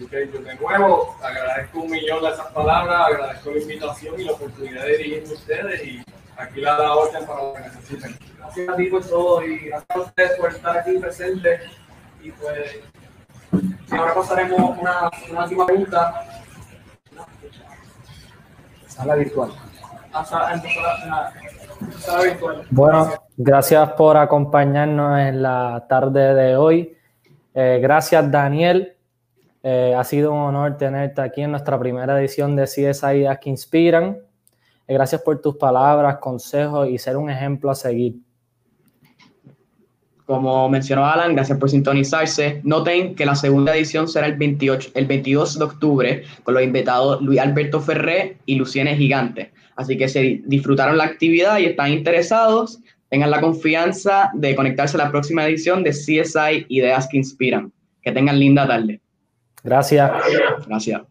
[0.00, 4.32] Ok, yo de nuevo agradezco un millón de esas palabras, agradezco la invitación y la
[4.32, 6.04] oportunidad de dirigirme a ustedes y
[6.36, 8.16] aquí la da orden para lo que necesiten.
[8.38, 11.60] Gracias a ti por todo y gracias a ustedes por estar aquí presentes.
[12.22, 12.80] Y pues,
[13.90, 16.24] ahora pasaremos una, una última pregunta.
[18.86, 19.50] Sala virtual.
[20.12, 21.32] La sala virtual.
[22.70, 23.20] Bueno, Gracias.
[23.36, 26.96] gracias por acompañarnos en la tarde de hoy.
[27.54, 28.94] Eh, gracias, Daniel.
[29.62, 33.50] Eh, ha sido un honor tenerte aquí en nuestra primera edición de CSI Ideas que
[33.50, 34.18] Inspiran.
[34.86, 38.16] Eh, gracias por tus palabras, consejos y ser un ejemplo a seguir.
[40.24, 42.60] Como mencionó Alan, gracias por sintonizarse.
[42.62, 47.22] Noten que la segunda edición será el, 28, el 22 de octubre con los invitados
[47.22, 49.52] Luis Alberto Ferré y Luciene Gigante.
[49.76, 52.78] Así que si disfrutaron la actividad y están interesados,
[53.08, 57.72] tengan la confianza de conectarse a la próxima edición de CSI Ideas que Inspiran.
[58.02, 59.00] Que tengan linda tarde.
[59.68, 60.10] Gracias.
[60.66, 61.02] Gracias.